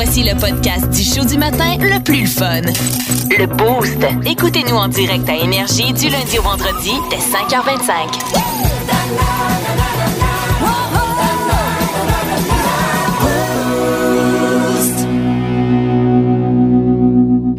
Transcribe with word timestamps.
Voici 0.00 0.22
le 0.22 0.38
podcast 0.38 0.88
du 0.90 1.02
show 1.02 1.24
du 1.24 1.36
matin 1.36 1.76
le 1.80 2.00
plus 2.00 2.28
fun. 2.28 2.60
Le 3.36 3.46
Boost. 3.46 3.98
Écoutez-nous 4.30 4.76
en 4.76 4.86
direct 4.86 5.28
à 5.28 5.34
Énergie 5.34 5.92
du 5.92 6.08
lundi 6.08 6.38
au 6.38 6.42
vendredi 6.42 6.92
dès 7.10 7.16
5h25. 7.16 7.88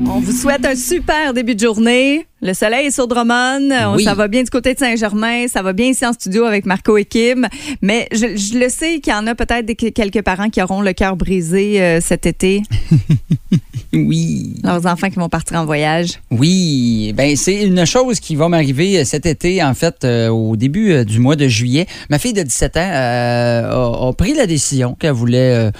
On 0.07 0.19
vous 0.21 0.31
souhaite 0.31 0.65
un 0.65 0.77
super 0.77 1.33
début 1.33 1.55
de 1.55 1.59
journée. 1.59 2.28
Le 2.41 2.53
soleil 2.53 2.87
est 2.87 2.91
sur 2.91 3.07
Drummond. 3.07 3.69
On- 3.71 3.95
Oui. 3.95 4.03
Ça 4.05 4.13
va 4.13 4.27
bien 4.27 4.43
du 4.43 4.49
côté 4.49 4.73
de 4.73 4.79
Saint-Germain. 4.79 5.47
Ça 5.47 5.61
va 5.61 5.73
bien 5.73 5.87
ici 5.87 6.05
en 6.05 6.13
studio 6.13 6.45
avec 6.45 6.65
Marco 6.65 6.97
et 6.97 7.05
Kim. 7.05 7.47
Mais 7.81 8.07
je, 8.13 8.37
je 8.37 8.57
le 8.57 8.69
sais 8.69 8.99
qu'il 8.99 9.11
y 9.11 9.15
en 9.15 9.27
a 9.27 9.35
peut-être 9.35 9.73
quelques 9.93 10.21
parents 10.21 10.49
qui 10.49 10.61
auront 10.61 10.81
le 10.81 10.93
cœur 10.93 11.15
brisé 11.17 11.81
euh, 11.81 11.99
cet 12.01 12.25
été. 12.25 12.61
Oui. 13.93 14.55
Leurs 14.63 14.85
enfants 14.85 15.09
qui 15.09 15.15
vont 15.15 15.29
partir 15.29 15.57
en 15.57 15.65
voyage. 15.65 16.19
Oui, 16.31 17.13
ben 17.15 17.35
c'est 17.35 17.63
une 17.63 17.85
chose 17.85 18.19
qui 18.19 18.35
va 18.35 18.49
m'arriver 18.49 18.99
euh, 18.99 19.03
cet 19.03 19.25
été, 19.25 19.63
en 19.63 19.73
fait, 19.73 20.03
euh, 20.03 20.29
au 20.29 20.55
début 20.55 20.91
euh, 20.91 21.03
du 21.03 21.19
mois 21.19 21.35
de 21.35 21.47
juillet. 21.47 21.87
Ma 22.09 22.19
fille 22.19 22.33
de 22.33 22.41
17 22.43 22.77
ans 22.77 22.79
euh, 22.79 23.71
a, 23.71 24.07
a 24.07 24.13
pris 24.13 24.33
la 24.33 24.45
décision 24.45 24.95
qu'elle 24.99 25.11
voulait 25.11 25.71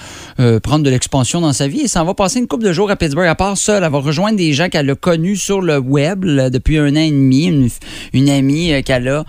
prendre 0.62 0.84
de 0.84 0.90
l'expansion 0.90 1.40
dans 1.40 1.52
sa 1.52 1.68
vie 1.68 1.82
et 1.82 1.88
s'en 1.88 2.04
va 2.04 2.14
passer 2.14 2.38
une 2.38 2.46
couple 2.46 2.64
de 2.64 2.72
jours 2.72 2.90
à 2.90 2.96
Pittsburgh. 2.96 3.26
À 3.26 3.34
part 3.34 3.56
ça, 3.56 3.78
elle 3.78 3.90
va 3.90 3.98
rejoindre 3.98 4.36
des 4.36 4.52
gens 4.52 4.68
qu'elle 4.68 4.88
a 4.90 4.94
connus 4.94 5.36
sur 5.36 5.60
le 5.60 5.78
web 5.78 6.24
là, 6.24 6.50
depuis 6.50 6.78
un 6.78 6.90
an 6.92 7.00
et 7.00 7.10
demi, 7.10 7.46
une, 7.46 7.68
une 8.12 8.30
amie 8.30 8.82
qu'elle 8.84 9.08
a. 9.08 9.24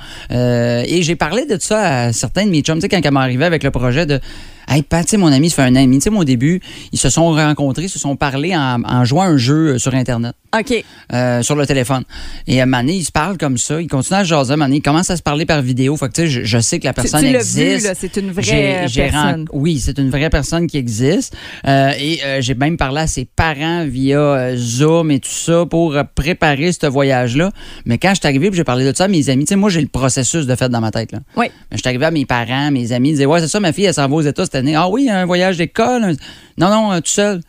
Et 0.86 1.02
j'ai 1.02 1.16
parlé 1.16 1.46
de 1.46 1.58
ça 1.60 2.06
à 2.06 2.14
certains 2.14 2.46
de 2.46 2.52
mes 2.52 2.62
chums, 2.62 2.78
tu 2.78 2.82
sais, 2.82 2.90
quand 2.90 3.02
elle 3.04 3.14
m'est 3.14 3.20
arrivée 3.20 3.46
avec 3.46 3.64
le 3.64 3.72
projet 3.72 4.06
de 4.06 4.20
Hey, 4.68 4.84
Pat, 4.84 5.04
tu 5.06 5.12
sais, 5.12 5.18
mon 5.18 5.32
ami, 5.32 5.50
ça 5.50 5.58
fait 5.58 5.62
un 5.64 5.76
et 5.76 5.84
demi. 5.86 5.98
Tu 6.00 6.04
sais, 6.06 6.10
moi, 6.10 6.22
au 6.22 6.26
début, 6.26 6.62
ils 6.92 7.00
se 7.00 7.10
sont 7.10 7.32
rencontrés, 7.32 7.88
se 7.88 8.00
sont 8.00 8.16
parlé 8.16 8.56
en, 8.56 8.82
en 8.84 9.06
jouant 9.06 9.24
à 9.24 9.28
un 9.28 9.38
jeu 9.38 9.74
euh, 9.74 9.78
sur 9.80 9.94
Internet. 9.96 10.34
OK. 10.58 10.84
euh, 11.14 11.42
sur 11.44 11.56
le 11.56 11.66
téléphone. 11.66 12.04
Et 12.46 12.62
à 12.62 12.66
donné, 12.66 12.94
ils 12.96 13.04
se 13.06 13.12
parlent 13.12 13.38
comme 13.38 13.58
ça. 13.58 13.82
Ils 13.82 13.88
continuent 13.88 14.20
à 14.20 14.24
jaser. 14.26 14.56
Donné, 14.58 14.78
ils 14.78 14.82
commencent 14.82 15.10
à 15.10 15.16
se 15.18 15.22
parler 15.22 15.46
par 15.46 15.62
vidéo. 15.62 15.96
Fait 15.96 16.08
que, 16.10 16.14
tu 16.14 16.22
sais, 16.24 16.28
je, 16.28 16.44
je 16.44 16.60
sais 16.60 16.80
que 16.80 16.86
la 16.86 16.94
Tu, 16.94 17.02
personne 17.02 17.22
tu 17.22 17.32
l'as 17.32 17.40
existe. 17.40 17.94
c'est 17.98 18.18
une 18.18 18.32
vraie 18.32 18.86
euh, 18.86 18.88
personne. 18.94 19.46
Oui, 19.54 19.80
c'est 19.80 19.98
une 19.98 20.10
vraie 20.10 20.30
personne 20.30 20.68
qui 20.68 20.78
existe. 20.78 21.36
Euh, 21.68 21.92
et 21.98 22.20
euh, 22.26 22.42
j'ai 22.42 22.54
même 22.56 22.76
parlé 22.78 23.02
à 23.02 23.08
ses 23.08 23.24
parents 23.26 23.86
via 23.88 24.20
euh, 24.20 24.56
Zoom 24.58 25.12
et 25.12 25.20
tout 25.20 25.30
ça 25.30 25.66
pour 25.66 25.96
euh, 25.96 26.04
préparer 26.16 26.72
ce 26.74 26.86
voyage-là. 26.86 27.52
Mais 27.86 27.98
quand 27.98 28.10
je 28.10 28.16
suis 28.20 28.28
arrivé, 28.28 28.50
puis 28.50 28.58
j'ai 28.58 28.64
parlé 28.66 28.84
de 28.86 28.96
ça 28.96 29.06
à 29.06 29.08
mes 29.08 29.30
amis, 29.30 29.46
tu 29.46 29.50
sais, 29.50 29.56
moi, 29.56 29.70
j'ai 29.70 29.82
le 29.82 29.88
processus 29.88 30.46
de 30.48 30.56
fait 30.56 30.68
dans 30.70 30.82
ma 30.82 30.92
tête. 30.92 31.14
Là. 31.14 31.20
Oui. 31.38 31.46
Je 31.72 31.78
suis 31.78 31.88
arrivé 31.88 32.06
à 32.06 32.12
mes 32.12 32.26
parents, 32.26 32.72
mes 32.72 32.92
amis, 32.92 33.10
ils 33.10 33.14
disaient 33.14 33.26
Ouais, 33.26 33.40
c'est 33.40 33.48
ça, 33.48 33.60
ma 33.62 33.72
fille, 33.72 33.86
elle 33.86 33.94
s'en 33.94 34.08
va 34.10 34.16
aux 34.16 34.22
États 34.22 34.46
cette 34.52 34.56
année. 34.60 34.76
Ah 34.76 34.90
oui, 34.90 35.10
un 35.10 35.26
voyage 35.26 35.58
d'école. 35.58 36.04
un- 36.04 36.14
Non, 36.58 36.70
non, 36.70 36.92
euh, 36.94 36.98
tout 37.00 37.12
seul. 37.12 37.42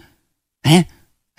Hein? 0.64 0.82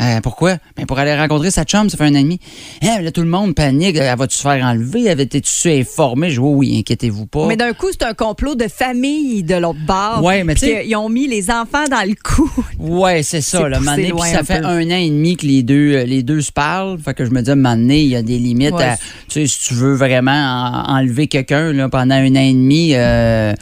Euh, 0.02 0.20
pourquoi? 0.22 0.58
Ben 0.76 0.86
pour 0.88 0.98
aller 0.98 1.16
rencontrer 1.16 1.52
sa 1.52 1.64
chum, 1.66 1.88
ça 1.88 1.96
fait 1.98 2.04
un 2.06 2.14
an 2.16 2.18
et 2.18 2.24
demi. 2.24 2.40
Hein, 2.82 3.00
là, 3.02 3.12
tout 3.12 3.22
le 3.22 3.28
monde 3.28 3.54
panique. 3.56 3.96
Elle 3.96 4.18
va-tu 4.18 4.36
se 4.36 4.42
faire 4.42 4.66
enlever? 4.66 5.06
Elle 5.06 5.22
était-tu 5.22 5.70
informée? 5.70 6.30
Je 6.32 6.34
dis, 6.34 6.40
oui, 6.40 6.54
oui, 6.72 6.80
inquiétez-vous 6.80 7.28
pas. 7.28 7.46
Mais 7.48 7.56
d'un 7.56 7.72
coup, 7.74 7.88
c'est 7.92 8.04
un 8.04 8.16
complot 8.16 8.56
de 8.56 8.68
famille 8.68 9.44
de 9.44 9.54
l'autre 9.56 9.80
bord. 9.86 10.22
Ouais, 10.24 10.44
mais 10.44 10.56
tu 10.56 10.62
sais- 10.62 10.86
Ils 10.88 10.96
ont 10.96 11.08
mis 11.10 11.28
les 11.28 11.50
enfants 11.52 11.86
dans 11.90 12.06
le 12.06 12.16
coup. 12.22 12.52
Ouais, 12.80 13.22
c'est 13.24 13.42
ça. 13.42 13.70
Là, 13.70 13.80
loin 13.80 14.26
ça 14.26 14.44
fait 14.44 14.60
peu. 14.62 14.66
un 14.66 14.82
an 14.88 14.98
et 14.98 15.10
demi 15.10 15.38
que 15.38 15.46
les 15.46 15.62
deux, 15.64 15.94
euh, 15.96 16.04
les 16.06 16.24
deux 16.24 16.42
se 16.42 16.52
parlent. 16.52 16.98
Fait 17.00 17.14
que 17.14 17.24
je 17.24 17.30
me 17.30 17.42
dis, 17.42 17.52
donné, 17.52 18.02
il 18.02 18.10
y 18.10 18.16
a 18.16 18.24
des 18.24 18.40
limites. 18.40 18.74
Ouais. 18.74 18.84
à- 18.84 18.98
tu 18.98 19.42
sais, 19.42 19.48
si 19.48 19.70
tu 19.70 19.74
veux 19.76 19.94
vraiment 19.94 20.32
en- 20.88 20.98
enlever 20.98 21.28
quelqu'un 21.28 21.88
pendant 21.90 22.16
un 22.16 22.36
an 22.36 22.40
et 22.42 22.52
demi, 22.54 22.92
euh, 22.96 23.54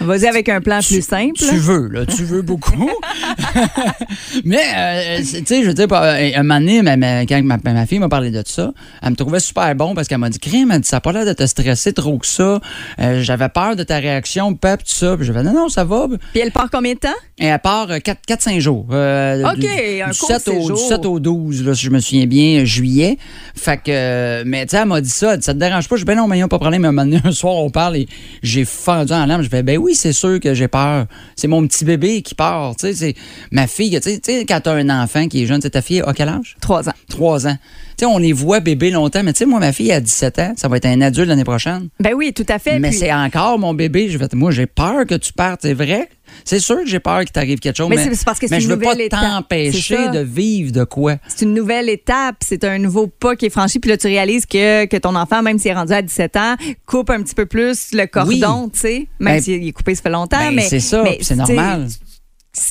Vas-y 0.00 0.26
avec 0.26 0.48
un 0.48 0.60
plan 0.60 0.78
plus 0.80 1.02
simple. 1.02 1.34
Tu 1.36 1.56
veux, 1.56 1.88
là, 1.88 2.06
tu 2.06 2.24
veux 2.24 2.42
beaucoup. 2.42 2.88
Mais, 4.44 4.58
euh, 4.76 5.18
tu 5.18 5.44
sais, 5.44 5.62
je 5.62 5.68
veux 5.68 5.74
dire, 5.74 5.86
euh, 5.92 6.30
un 6.36 6.42
moment 6.42 6.60
donné, 6.60 6.82
ma- 6.82 6.96
ma- 6.96 7.26
quand 7.26 7.42
ma, 7.42 7.58
ma 7.64 7.86
fille 7.86 7.98
m'a 7.98 8.08
parlé 8.08 8.30
de 8.30 8.42
ça, 8.46 8.72
elle 9.02 9.10
me 9.10 9.16
trouvait 9.16 9.40
super 9.40 9.74
bon 9.74 9.94
parce 9.94 10.08
qu'elle 10.08 10.18
m'a 10.18 10.30
dit, 10.30 10.38
crime, 10.38 10.70
elle 10.72 10.80
dit, 10.80 10.88
ça 10.88 10.96
n'a 10.96 11.00
pas 11.00 11.12
l'air 11.12 11.26
de 11.26 11.32
te 11.32 11.46
stresser 11.46 11.92
trop 11.92 12.18
que 12.18 12.26
ça. 12.26 12.60
Euh, 13.00 13.22
J'avais 13.22 13.48
peur 13.48 13.76
de 13.76 13.82
ta 13.82 13.96
réaction, 13.98 14.54
pep, 14.54 14.80
tout 14.80 14.94
ça. 14.94 15.16
Puis 15.16 15.26
je 15.26 15.32
fait, 15.32 15.42
non, 15.42 15.52
non, 15.52 15.68
ça 15.68 15.84
va. 15.84 16.06
Puis 16.32 16.40
elle 16.40 16.52
part 16.52 16.68
combien 16.70 16.94
de 16.94 16.98
temps? 17.00 17.08
Et 17.38 17.46
elle 17.46 17.58
part 17.58 17.88
4-5 17.88 18.58
jours. 18.60 18.86
Euh, 18.92 19.44
OK, 19.44 19.58
du, 19.58 19.66
un 20.02 20.10
du 20.10 20.18
court 20.18 20.28
7 20.28 20.48
au, 20.48 20.72
du 20.72 20.80
7 20.80 21.06
au 21.06 21.20
12, 21.20 21.64
là, 21.64 21.74
si 21.74 21.84
je 21.86 21.90
me 21.90 22.00
souviens 22.00 22.26
bien, 22.26 22.64
juillet. 22.64 23.16
Fait 23.54 23.80
que, 23.82 24.42
mais 24.44 24.66
tu 24.66 24.70
sais, 24.70 24.82
elle 24.82 24.88
m'a 24.88 25.00
dit 25.00 25.08
ça. 25.08 25.32
Elle 25.34 25.38
dit, 25.40 25.44
ça 25.44 25.54
te 25.54 25.58
dérange 25.58 25.88
pas? 25.88 25.96
Je 25.96 26.02
dis, 26.02 26.06
ben 26.06 26.16
non, 26.16 26.26
mais 26.28 26.36
il 26.36 26.40
n'y 26.40 26.44
a 26.44 26.48
pas 26.48 26.56
de 26.56 26.60
problème. 26.62 26.84
Un 26.84 26.92
moment 26.92 27.04
donné, 27.04 27.20
un 27.24 27.32
soir, 27.32 27.54
on 27.56 27.70
parle 27.70 27.96
et 27.96 28.08
j'ai 28.42 28.64
fendu 28.64 29.12
en 29.12 29.26
larmes. 29.26 29.42
Je 29.42 29.48
fais, 29.48 29.62
ben 29.62 29.78
oui, 29.78 29.87
c'est 29.94 30.12
sûr 30.12 30.40
que 30.40 30.54
j'ai 30.54 30.68
peur. 30.68 31.06
C'est 31.36 31.48
mon 31.48 31.66
petit 31.66 31.84
bébé 31.84 32.22
qui 32.22 32.34
part. 32.34 32.76
Tu 32.76 32.86
sais, 32.86 32.94
c'est 32.94 33.14
ma 33.50 33.66
fille. 33.66 33.98
Tu 34.00 34.18
sais, 34.22 34.44
quand 34.46 34.60
tu 34.60 34.68
as 34.68 34.72
un 34.72 35.02
enfant 35.02 35.28
qui 35.28 35.42
est 35.42 35.46
jeune, 35.46 35.60
ta 35.60 35.82
fille 35.82 36.02
a 36.02 36.12
quel 36.12 36.28
âge? 36.28 36.56
Trois 36.60 36.88
ans. 36.88 36.94
Trois 37.08 37.46
ans. 37.46 37.56
Sais, 37.98 38.06
on 38.06 38.18
les 38.18 38.32
voit 38.32 38.60
bébé 38.60 38.90
longtemps, 38.90 39.22
mais 39.24 39.32
tu 39.32 39.38
sais, 39.38 39.46
moi, 39.46 39.58
ma 39.58 39.72
fille 39.72 39.90
a 39.90 40.00
17 40.00 40.38
ans. 40.38 40.52
Ça 40.56 40.68
va 40.68 40.76
être 40.76 40.86
un 40.86 41.00
adulte 41.00 41.28
l'année 41.28 41.42
prochaine. 41.44 41.88
Ben 41.98 42.14
oui, 42.14 42.32
tout 42.32 42.46
à 42.48 42.58
fait. 42.60 42.78
Mais 42.78 42.90
Puis- 42.90 42.98
c'est 42.98 43.12
encore 43.12 43.58
mon 43.58 43.74
bébé. 43.74 44.08
Je 44.08 44.18
vais, 44.18 44.26
moi, 44.34 44.50
j'ai 44.52 44.66
peur 44.66 45.04
que 45.06 45.16
tu 45.16 45.32
partes. 45.32 45.60
C'est 45.62 45.74
vrai. 45.74 46.08
C'est 46.44 46.60
sûr 46.60 46.76
que 46.76 46.86
j'ai 46.86 47.00
peur 47.00 47.20
qu'il 47.20 47.30
t'arrive 47.30 47.58
quelque 47.58 47.76
chose. 47.76 47.88
Mais 47.88 47.96
Mais, 47.96 48.14
c'est- 48.14 48.24
parce 48.24 48.38
que 48.38 48.46
c'est 48.46 48.54
mais 48.54 48.58
une 48.62 48.68
je 48.68 48.74
veux 48.74 48.78
pas 48.78 48.90
nouvelle 48.92 49.06
étape. 49.06 49.20
t'empêcher 49.20 50.08
de 50.10 50.18
vivre 50.20 50.70
de 50.72 50.84
quoi. 50.84 51.16
c'est 51.26 51.44
une 51.44 51.54
nouvelle 51.54 51.88
étape, 51.88 52.36
c'est 52.44 52.62
un 52.64 52.78
nouveau 52.78 53.06
pas 53.08 53.34
qui 53.34 53.46
est 53.46 53.50
franchi. 53.50 53.78
Puis 53.80 53.90
là, 53.90 53.96
tu 53.96 54.06
réalises 54.06 54.44
que, 54.46 54.84
que 54.84 54.96
ton 54.98 55.14
enfant, 55.16 55.42
même 55.42 55.58
s'il 55.58 55.70
est 55.70 55.74
rendu 55.74 55.92
à 55.94 56.02
17 56.02 56.36
ans, 56.36 56.54
coupe 56.86 57.10
un 57.10 57.22
petit 57.22 57.34
peu 57.34 57.46
plus 57.46 57.88
le 57.94 58.06
cordon, 58.06 58.68
tu 58.72 58.78
sais. 58.80 59.06
Même 59.18 59.36
Ben, 59.36 59.42
s'il 59.42 59.66
est 59.66 59.72
coupé, 59.72 59.94
ça 59.94 60.02
fait 60.02 60.10
longtemps. 60.10 60.38
ben, 60.38 60.54
mais 60.54 60.62
c'est 60.68 60.80
ça, 60.80 61.02
c'est 61.20 61.34
normal. 61.34 61.88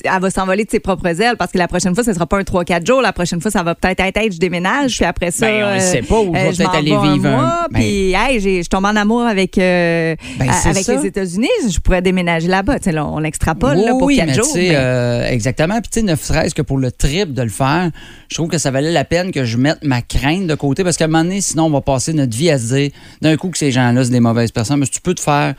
Elle 0.04 0.20
va 0.22 0.30
s'envoler 0.30 0.66
de 0.66 0.70
ses 0.72 0.80
propres 0.82 1.22
ailes 1.22 1.38
parce 1.38 1.52
que 1.52 1.58
la 1.58 1.68
prochaine 1.68 1.94
fois, 1.96 2.04
ce 2.04 2.12
sera 2.12 2.26
pas 2.26 2.38
un 2.40 2.42
3-4 2.42 2.86
jours. 2.86 3.02
La 3.02 3.14
prochaine 3.14 3.40
fois, 3.40 3.52
ça 3.52 3.64
va 3.64 3.74
peut-être 3.74 4.00
être 4.02 4.18
hey, 4.18 4.32
je 4.32 4.38
déménage. 4.38 4.96
Puis 4.98 5.06
après 5.06 5.32
ça. 5.32 5.46
Ben, 5.48 5.64
on 5.64 5.70
le 5.76 5.76
euh, 5.76 5.80
sait 5.80 6.02
pas, 6.02 6.20
ou 6.20 6.34
je 6.36 6.40
vais 6.40 6.50
peut-être 6.66 6.76
aller 6.76 6.90
vivre 6.92 7.26
un- 7.28 7.36
mois, 7.38 7.68
ben- 7.72 7.80
Puis, 7.80 8.12
hey, 8.14 8.40
j'ai- 8.42 8.64
je 8.64 8.70
tombe 8.70 8.84
en 8.86 8.96
amour 8.96 9.22
avec, 9.22 9.58
euh, 9.58 10.16
Ben, 10.40 10.50
avec 10.50 10.84
ça. 10.84 10.94
les 10.96 11.06
États-Unis. 11.06 11.48
Je 11.70 11.80
pourrais 11.80 12.02
déménager 12.02 12.48
là-bas. 12.48 12.78
Là, 12.88 13.06
on 13.06 13.20
l'extrapole 13.20 13.78
oui, 13.78 13.86
là, 13.86 13.92
pour 13.92 14.04
oui, 14.04 14.16
4 14.18 14.28
mais 14.28 14.34
jours. 14.34 14.48
mais- 14.56 14.72
euh, 14.76 15.30
exactement. 15.30 15.80
Puis 15.80 16.04
ne 16.04 16.16
serait-ce 16.16 16.56
que 16.56 16.62
pour 16.64 16.80
le 16.80 16.92
trip 16.92 17.34
de 17.34 17.44
le 17.44 17.50
faire, 17.50 17.92
je 18.30 18.36
trouve 18.36 18.50
que 18.50 18.58
ça 18.58 18.72
valait 18.72 18.92
la 18.92 19.06
peine 19.06 19.32
que 19.32 19.46
je 19.46 19.58
mette 19.58 19.84
ma 19.84 20.02
crainte 20.02 20.48
de 20.48 20.56
côté 20.56 20.84
parce 20.84 20.98
qu'à 20.98 21.06
un 21.06 21.08
moment 21.08 21.24
donné, 21.24 21.40
sinon, 21.40 21.66
on 21.68 21.70
va 21.70 21.82
passer 21.82 22.12
notre 22.14 22.36
vie 22.36 22.50
à 22.50 22.58
se 22.58 22.74
dire 22.76 22.90
d'un 23.22 23.38
coup 23.38 23.50
que 23.50 23.58
ces 23.58 23.72
gens-là, 23.72 24.04
c'est 24.04 24.10
des 24.12 24.20
mauvaises 24.20 24.52
personnes. 24.52 24.80
Mais 24.80 24.88
tu 24.88 25.00
peux 25.00 25.14
te 25.14 25.22
faire. 25.22 25.54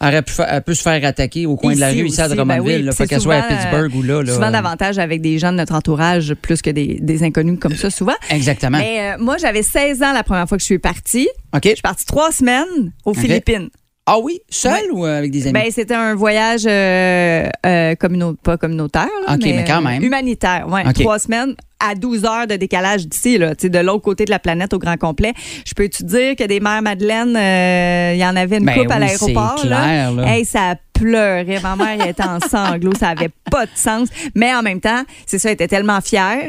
Elle, 0.00 0.08
aurait 0.08 0.22
pu 0.22 0.32
fa- 0.32 0.46
elle 0.50 0.62
peut 0.62 0.74
se 0.74 0.82
faire 0.82 1.02
attaquer 1.04 1.46
au 1.46 1.56
coin 1.56 1.74
de 1.74 1.80
la 1.80 1.88
rue, 1.90 2.06
ici 2.06 2.20
à 2.20 2.28
Drummondville. 2.28 2.82
ben 2.84 2.88
oui, 2.90 2.94
faut 2.96 3.04
qu'elle 3.06 3.20
soit 3.20 3.36
à 3.36 3.42
Pittsburgh 3.42 3.94
ou 3.94 4.02
là. 4.02 4.22
là. 4.22 4.32
Souvent 4.34 4.50
davantage 4.50 4.98
avec 4.98 5.22
des 5.22 5.38
gens 5.38 5.52
de 5.52 5.56
notre 5.56 5.74
entourage 5.74 6.34
plus 6.34 6.60
que 6.60 6.70
des, 6.70 6.98
des 7.00 7.22
inconnus 7.22 7.58
comme 7.58 7.74
ça, 7.74 7.88
souvent. 7.90 8.12
Exactement. 8.30 8.78
Mais 8.78 9.14
euh, 9.14 9.16
moi, 9.18 9.36
j'avais 9.38 9.62
16 9.62 10.02
ans 10.02 10.12
la 10.12 10.22
première 10.22 10.46
fois 10.48 10.58
que 10.58 10.62
je 10.62 10.66
suis 10.66 10.78
partie. 10.78 11.28
OK. 11.54 11.62
Je 11.64 11.68
suis 11.70 11.82
partie 11.82 12.04
trois 12.04 12.30
semaines 12.30 12.92
aux. 13.04 13.14
Philippines. 13.14 13.70
Ah 14.08 14.18
oui, 14.22 14.38
seul 14.48 14.72
Ouais. 14.72 14.88
ou 14.92 15.04
euh, 15.04 15.18
avec 15.18 15.32
des 15.32 15.44
amis? 15.48 15.52
Ben, 15.54 15.64
c'était 15.72 15.94
un 15.94 16.14
voyage 16.14 16.62
euh, 16.64 17.48
euh, 17.66 17.94
communo- 17.96 18.36
pas 18.36 18.56
communautaire, 18.56 19.08
là, 19.26 19.34
OK, 19.34 19.40
mais 19.42 19.64
quand 19.66 19.82
même. 19.82 20.00
humanitaire. 20.00 20.66
OK. 20.68 20.92
Trois 20.94 21.18
semaines 21.18 21.56
à 21.80 21.94
12 21.94 22.24
heures 22.24 22.46
de 22.46 22.56
décalage 22.56 23.06
d'ici, 23.06 23.38
là, 23.38 23.54
de 23.54 23.78
l'autre 23.78 24.02
côté 24.02 24.24
de 24.24 24.30
la 24.30 24.38
planète 24.38 24.72
au 24.74 24.78
grand 24.78 24.96
complet. 24.96 25.32
Je 25.66 25.74
peux 25.74 25.88
te 25.88 26.02
dire 26.02 26.36
que 26.36 26.44
des 26.44 26.60
mères 26.60 26.82
Madeleine, 26.82 27.36
euh, 27.36 28.14
il 28.14 28.18
y 28.20 28.24
en 28.26 28.36
avait 28.36 28.58
une 28.58 28.64
Ben 28.64 28.74
coupe 28.74 28.90
à 28.90 28.98
l'aéroport. 28.98 29.64
là? 29.64 30.10
là. 30.10 30.26
Hey, 30.26 30.44
ça 30.44 30.76
pleurait. 30.92 31.60
Ma 31.62 31.76
mère 31.76 31.98
elle 32.00 32.10
était 32.10 32.22
en 32.24 32.40
sanglots. 32.48 32.94
Ça 32.98 33.10
avait 33.10 33.30
pas 33.50 33.66
de 33.66 33.70
sens. 33.74 34.08
Mais 34.34 34.54
en 34.54 34.62
même 34.62 34.80
temps, 34.80 35.02
c'est 35.26 35.38
ça, 35.38 35.50
elle 35.50 35.54
était 35.54 35.68
tellement 35.68 36.00
fière 36.00 36.48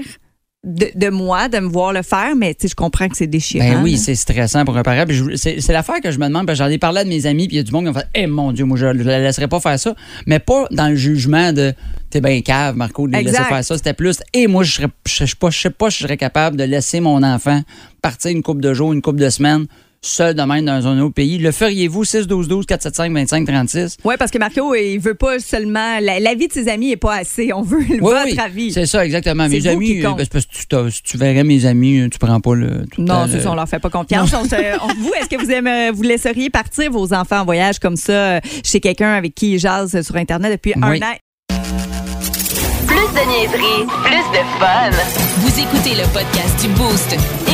de, 0.68 0.90
de 0.94 1.10
moi, 1.10 1.50
de 1.50 1.60
me 1.60 1.70
voir 1.70 1.94
le 1.94 2.02
faire. 2.02 2.36
Mais 2.36 2.54
tu 2.54 2.64
sais, 2.64 2.68
je 2.70 2.76
comprends 2.76 3.08
que 3.08 3.18
c'est 3.18 3.28
déchirant. 3.28 3.68
Ben 3.68 3.84
oui, 3.84 3.98
c'est 3.98 4.16
stressant 4.16 4.66
pour 4.66 4.78
un 4.78 4.84
parent. 4.84 5.06
C'est 5.36 5.68
l'affaire 5.70 6.02
que 6.04 6.12
je 6.12 6.20
me 6.20 6.28
demande, 6.28 6.46
parce 6.46 6.60
que 6.60 6.66
j'en 6.66 6.70
ai 6.70 6.78
parlé 6.78 7.00
à 7.00 7.04
de 7.04 7.10
mes 7.10 7.26
amis, 7.26 7.48
puis 7.48 7.56
il 7.56 7.60
y 7.60 7.62
a 7.62 7.64
du 7.64 7.72
monde 7.72 7.86
qui 7.86 7.94
m'a 7.94 8.00
fait 8.02 8.08
Eh 8.14 8.28
mon 8.28 8.52
Dieu, 8.52 8.66
moi, 8.66 8.78
je 8.78 8.86
ne 8.86 9.04
la 9.04 9.20
laisserais 9.20 9.48
pas 9.48 9.60
faire 9.60 9.80
ça. 9.80 9.96
Mais 10.26 10.40
pas 10.40 10.68
dans 10.72 10.90
le 10.90 10.96
jugement 10.96 11.54
de 11.54 11.74
T'es 12.10 12.22
bien 12.22 12.42
cave, 12.42 12.78
Marco, 12.78 13.06
de 13.06 13.14
les 13.18 13.24
laisser 13.24 13.44
faire 13.44 13.64
ça. 13.64 13.76
C'était 13.76 13.94
plus 13.94 14.22
Et 14.34 14.48
moi, 14.48 14.64
je 14.64 14.72
serais, 14.72 14.88
je 15.06 15.26
sais 15.26 15.36
pas, 15.38 15.50
je 15.50 15.60
sais 15.60 15.70
pas 15.70 15.90
si 15.90 16.00
je 16.00 16.04
serais 16.04 16.18
capable 16.18 16.56
de 16.56 16.64
laisser 16.64 17.02
mon 17.02 17.22
enfant 17.22 17.62
partir 18.02 18.32
une 18.32 18.42
couple 18.42 18.62
de 18.62 18.74
jours, 18.74 18.94
une 18.94 19.02
couple 19.02 19.20
de 19.20 19.30
semaines, 19.30 19.66
seul 20.08 20.34
de 20.34 20.42
même 20.42 20.66
dans 20.66 20.88
un 20.88 21.00
autre 21.02 21.14
pays. 21.14 21.38
Le 21.38 21.52
feriez-vous? 21.52 22.04
6 22.04 22.28
12 22.28 22.48
12 22.48 22.66
475 22.66 23.14
25 23.14 23.46
36 23.48 23.98
Oui, 24.04 24.16
parce 24.18 24.32
que 24.32 24.38
Marco, 24.38 24.74
il 24.76 24.98
veut 25.00 25.16
pas 25.16 25.40
seulement. 25.40 26.00
La, 26.02 26.20
la 26.20 26.34
vie 26.36 26.48
de 26.48 26.54
ses 26.54 26.68
amis 26.70 26.92
est 26.92 26.98
pas 26.98 27.16
assez. 27.16 27.52
On 27.54 27.62
veut 27.62 27.78
Oui, 27.90 27.98
votre 28.00 28.26
oui, 28.26 28.40
avis. 28.40 28.72
C'est 28.72 28.86
ça, 28.86 29.06
exactement. 29.06 29.48
Mes 29.48 29.60
vous 29.60 29.68
amis, 29.68 29.86
qui 30.00 30.06
euh, 30.06 30.10
ben, 30.12 30.16
c'est 30.20 30.32
parce 30.32 30.46
que 30.46 30.52
tu, 30.56 30.68
t'as- 30.68 30.90
si 30.90 31.04
tu 31.04 31.18
verrais 31.18 31.44
mes 31.44 31.66
amis, 31.66 32.00
euh, 32.00 32.10
tu 32.10 32.18
prends 32.20 32.40
pas 32.40 32.56
le. 32.56 32.86
tout 32.92 33.02
Non, 33.02 33.26
c'est 33.30 33.42
ça, 33.42 33.52
on 33.52 33.56
leur 33.56 33.68
fait 33.68 33.80
pas 33.80 33.90
confiance. 33.90 34.34
On 34.34 34.44
se- 34.46 34.56
on- 34.84 34.94
vous, 35.02 35.12
est-ce 35.20 35.30
que 35.30 35.36
vous, 35.44 35.52
aimez, 35.52 35.92
vous 35.92 36.04
laisseriez 36.04 36.50
partir 36.50 36.92
vos 36.92 37.14
enfants 37.14 37.40
en 37.42 37.46
voyage 37.46 37.80
comme 37.80 37.96
ça 37.98 38.12
euh, 38.14 38.40
chez 38.64 38.80
quelqu'un 38.80 39.12
avec 39.14 39.36
qui 39.36 39.54
ils 39.54 39.60
jasent 39.60 40.02
sur 40.02 40.16
Internet 40.16 40.52
depuis 40.54 40.74
Oui. 40.76 40.82
un 40.84 41.08
an? 41.08 41.16
Plus 42.88 42.96
de 42.96 43.30
niaiserie, 43.30 43.86
plus 44.04 44.32
de 44.32 44.44
fun. 44.60 44.92
Vous 45.38 45.60
écoutez 45.60 45.96
le 45.96 46.08
podcast 46.14 46.62
du 46.62 46.68
Boost. 46.70 47.18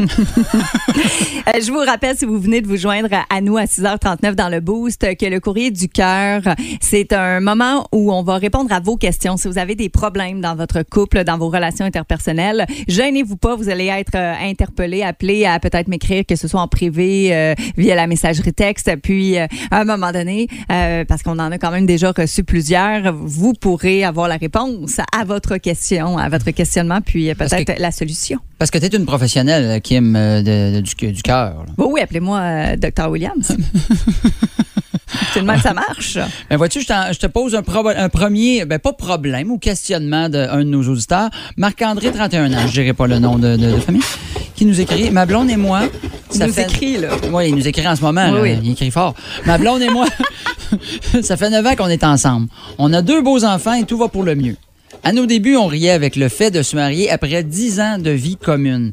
je 0.00 1.70
vous 1.70 1.78
rappelle, 1.78 2.16
si 2.16 2.24
vous 2.24 2.38
venez 2.38 2.60
de 2.60 2.66
vous 2.66 2.76
joindre 2.76 3.08
à 3.28 3.40
nous 3.40 3.56
à 3.56 3.64
6h39 3.64 4.34
dans 4.34 4.48
le 4.48 4.60
Boost, 4.60 5.16
que 5.16 5.26
le 5.26 5.40
courrier 5.40 5.70
du 5.70 5.88
cœur, 5.88 6.42
c'est 6.80 7.12
un 7.12 7.40
moment 7.40 7.86
où 7.92 8.12
on 8.12 8.22
va 8.22 8.36
répondre 8.36 8.72
à 8.72 8.80
vos 8.80 8.96
questions. 8.96 9.36
Si 9.36 9.48
vous 9.48 9.58
avez 9.58 9.74
des 9.74 9.88
problèmes 9.88 10.40
dans 10.40 10.54
votre 10.54 10.82
couple, 10.82 11.24
dans 11.24 11.38
vos 11.38 11.48
relations 11.48 11.84
interpersonnelles, 11.84 12.66
gênez-vous 12.88 13.36
pas, 13.36 13.56
vous 13.56 13.68
allez 13.68 13.86
être 13.86 14.14
euh, 14.14 14.34
interpellé, 14.42 15.02
appelé 15.02 15.44
à 15.44 15.58
peut-être 15.60 15.88
m'écrire, 15.88 16.24
que 16.26 16.36
ce 16.36 16.48
soit 16.48 16.60
en 16.60 16.68
privé, 16.68 17.34
euh, 17.34 17.54
via 17.76 17.94
la 17.94 18.06
messagerie 18.06 18.52
texte. 18.52 18.90
Puis, 19.02 19.38
à 19.38 19.48
un 19.70 19.84
moment 19.84 20.12
donné, 20.12 20.48
parce 20.68 21.22
qu'on 21.22 21.38
en 21.38 21.52
a 21.52 21.58
quand 21.58 21.70
même 21.70 21.86
déjà 21.86 22.12
reçu 22.12 22.44
plusieurs, 22.44 23.12
vous 23.14 23.52
pourrez 23.52 24.04
avoir 24.04 24.28
la 24.28 24.36
réponse 24.36 24.98
à 24.98 25.24
votre 25.24 25.56
question, 25.58 26.18
à 26.18 26.28
votre 26.28 26.50
questionnement, 26.50 27.00
puis 27.00 27.34
peut-être 27.34 27.78
la 27.78 27.90
solution. 27.90 28.38
Parce 28.60 28.70
que 28.70 28.76
tu 28.76 28.84
es 28.84 28.88
une 28.88 29.06
professionnelle, 29.06 29.80
Kim, 29.80 30.12
de, 30.12 30.80
du, 30.82 31.12
du 31.12 31.22
cœur. 31.22 31.64
oui, 31.78 32.02
appelez-moi 32.02 32.38
euh, 32.38 32.76
Dr. 32.76 33.08
Williams. 33.08 33.56
C'est 35.32 35.40
le 35.40 35.46
même 35.46 35.60
ça 35.62 35.72
marche. 35.72 36.18
Ben 36.50 36.58
vois-tu, 36.58 36.82
je, 36.82 37.18
te 37.18 37.26
pose 37.26 37.54
un, 37.54 37.62
un, 37.96 38.08
premier, 38.10 38.66
ben 38.66 38.78
pas 38.78 38.92
problème 38.92 39.50
ou 39.50 39.56
questionnement 39.56 40.28
d'un 40.28 40.58
de, 40.58 40.64
nos 40.64 40.86
auditeurs. 40.88 41.30
Marc-André, 41.56 42.12
31 42.12 42.52
ans, 42.52 42.66
je 42.66 42.72
dirais 42.72 42.92
pas 42.92 43.06
le 43.06 43.18
nom 43.18 43.38
de, 43.38 43.56
famille, 43.78 44.02
qui 44.54 44.66
nous 44.66 44.78
écrit 44.78 45.10
Ma 45.10 45.24
blonde 45.24 45.48
et 45.48 45.56
moi. 45.56 45.80
Ça 46.28 46.44
il 46.44 46.52
nous 46.52 46.60
écrit, 46.60 46.98
là. 46.98 47.08
Oui, 47.32 47.48
il 47.48 47.54
nous 47.54 47.66
écrit 47.66 47.88
en 47.88 47.96
ce 47.96 48.02
moment. 48.02 48.30
Oui, 48.42 48.58
Il 48.62 48.72
écrit 48.72 48.90
fort. 48.90 49.14
Ma 49.46 49.56
blonde 49.56 49.80
et 49.80 49.88
moi, 49.88 50.06
ça 51.22 51.38
fait 51.38 51.48
9 51.48 51.66
ans 51.66 51.76
qu'on 51.76 51.88
est 51.88 52.04
ensemble. 52.04 52.48
On 52.76 52.92
a 52.92 53.00
deux 53.00 53.22
beaux 53.22 53.42
enfants 53.42 53.72
et 53.72 53.84
tout 53.84 53.96
va 53.96 54.08
pour 54.08 54.22
le 54.22 54.34
mieux. 54.34 54.56
À 55.02 55.12
nos 55.12 55.24
débuts, 55.24 55.56
on 55.56 55.66
riait 55.66 55.90
avec 55.90 56.14
le 56.14 56.28
fait 56.28 56.50
de 56.50 56.62
se 56.62 56.76
marier 56.76 57.10
après 57.10 57.42
10 57.42 57.80
ans 57.80 57.98
de 57.98 58.10
vie 58.10 58.36
commune. 58.36 58.92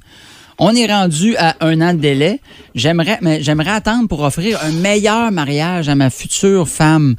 On 0.57 0.73
est 0.73 0.91
rendu 0.91 1.35
à 1.35 1.55
un 1.59 1.81
an 1.81 1.93
de 1.93 1.99
délai. 1.99 2.39
J'aimerais, 2.75 3.19
mais 3.21 3.43
j'aimerais 3.43 3.71
attendre 3.71 4.07
pour 4.07 4.21
offrir 4.21 4.57
un 4.63 4.71
meilleur 4.71 5.31
mariage 5.31 5.89
à 5.89 5.95
ma 5.95 6.09
future 6.09 6.67
femme. 6.67 7.15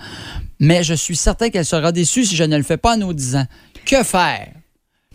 Mais 0.59 0.83
je 0.83 0.95
suis 0.95 1.17
certain 1.17 1.51
qu'elle 1.51 1.67
sera 1.67 1.93
déçue 1.93 2.25
si 2.25 2.35
je 2.35 2.45
ne 2.45 2.57
le 2.57 2.63
fais 2.63 2.79
pas 2.79 2.93
à 2.93 2.97
nos 2.97 3.13
10 3.13 3.37
ans. 3.37 3.47
Que 3.85 4.03
faire? 4.03 4.58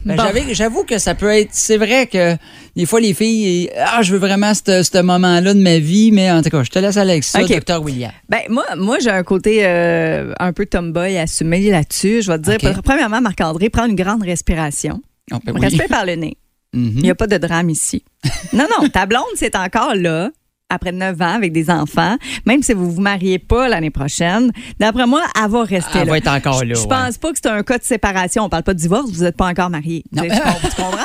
Ben, 0.05 0.17
j'avoue 0.51 0.83
que 0.83 0.97
ça 0.97 1.15
peut 1.15 1.29
être. 1.29 1.49
C'est 1.51 1.77
vrai 1.77 2.07
que 2.07 2.35
des 2.75 2.85
fois, 2.85 2.99
les 2.99 3.13
filles. 3.13 3.69
Ah, 3.77 4.01
je 4.01 4.13
veux 4.13 4.19
vraiment 4.19 4.53
ce 4.53 5.01
moment-là 5.01 5.53
de 5.53 5.59
ma 5.59 5.79
vie, 5.79 6.11
mais 6.11 6.31
en 6.31 6.41
tout 6.41 6.49
cas, 6.49 6.63
je 6.63 6.69
te 6.69 6.79
laisse 6.79 6.97
aller 6.97 7.11
avec 7.11 7.23
ça, 7.23 7.39
Dr. 7.41 7.81
William. 7.81 8.11
Ben, 8.29 8.41
moi, 8.49 8.65
moi 8.75 8.97
j'ai 8.99 9.09
un 9.09 9.23
côté 9.23 9.65
euh, 9.65 10.33
un 10.39 10.53
peu 10.53 10.65
tomboy 10.65 11.17
assumé 11.17 11.69
là-dessus. 11.69 12.21
Je 12.21 12.31
vais 12.31 12.39
te 12.39 12.57
dire, 12.57 12.81
premièrement, 12.83 13.21
Marc-André, 13.21 13.69
prends 13.69 13.85
une 13.85 13.95
grande 13.95 14.23
respiration. 14.23 15.01
Oh, 15.31 15.37
ben 15.45 15.57
Respire 15.57 15.87
par 15.87 16.05
le 16.05 16.15
nez. 16.15 16.37
Mhm. 16.75 16.93
Il 16.95 17.03
n'y 17.03 17.11
a 17.11 17.13
pas 17.13 17.27
de 17.27 17.37
drame 17.37 17.69
ici. 17.69 18.03
non, 18.51 18.65
non, 18.79 18.89
ta 18.89 19.05
blonde, 19.05 19.21
c'est 19.35 19.55
encore 19.55 19.93
là 19.93 20.31
après 20.69 20.91
9 20.91 21.21
ans 21.21 21.35
avec 21.35 21.51
des 21.51 21.69
enfants, 21.69 22.17
même 22.45 22.63
si 22.63 22.73
vous 22.73 22.91
vous 22.91 23.01
mariez 23.01 23.39
pas 23.39 23.67
l'année 23.67 23.91
prochaine, 23.91 24.51
d'après 24.79 25.05
moi, 25.05 25.23
elle 25.41 25.49
va 25.49 25.63
rester 25.63 25.99
elle 25.99 26.05
là. 26.05 26.11
va 26.11 26.17
être 26.17 26.27
encore 26.27 26.63
là. 26.65 26.73
Je, 26.73 26.87
pense 26.87 27.17
pas 27.17 27.31
que 27.31 27.37
c'est 27.41 27.49
un 27.49 27.63
cas 27.63 27.77
de 27.77 27.83
séparation. 27.83 28.43
On 28.43 28.49
parle 28.49 28.63
pas 28.63 28.73
de 28.73 28.79
divorce, 28.79 29.11
vous 29.11 29.23
n'êtes 29.23 29.37
pas 29.37 29.47
encore 29.47 29.69
mariés. 29.69 30.03
Tu, 30.15 30.21
comprends? 30.21 30.97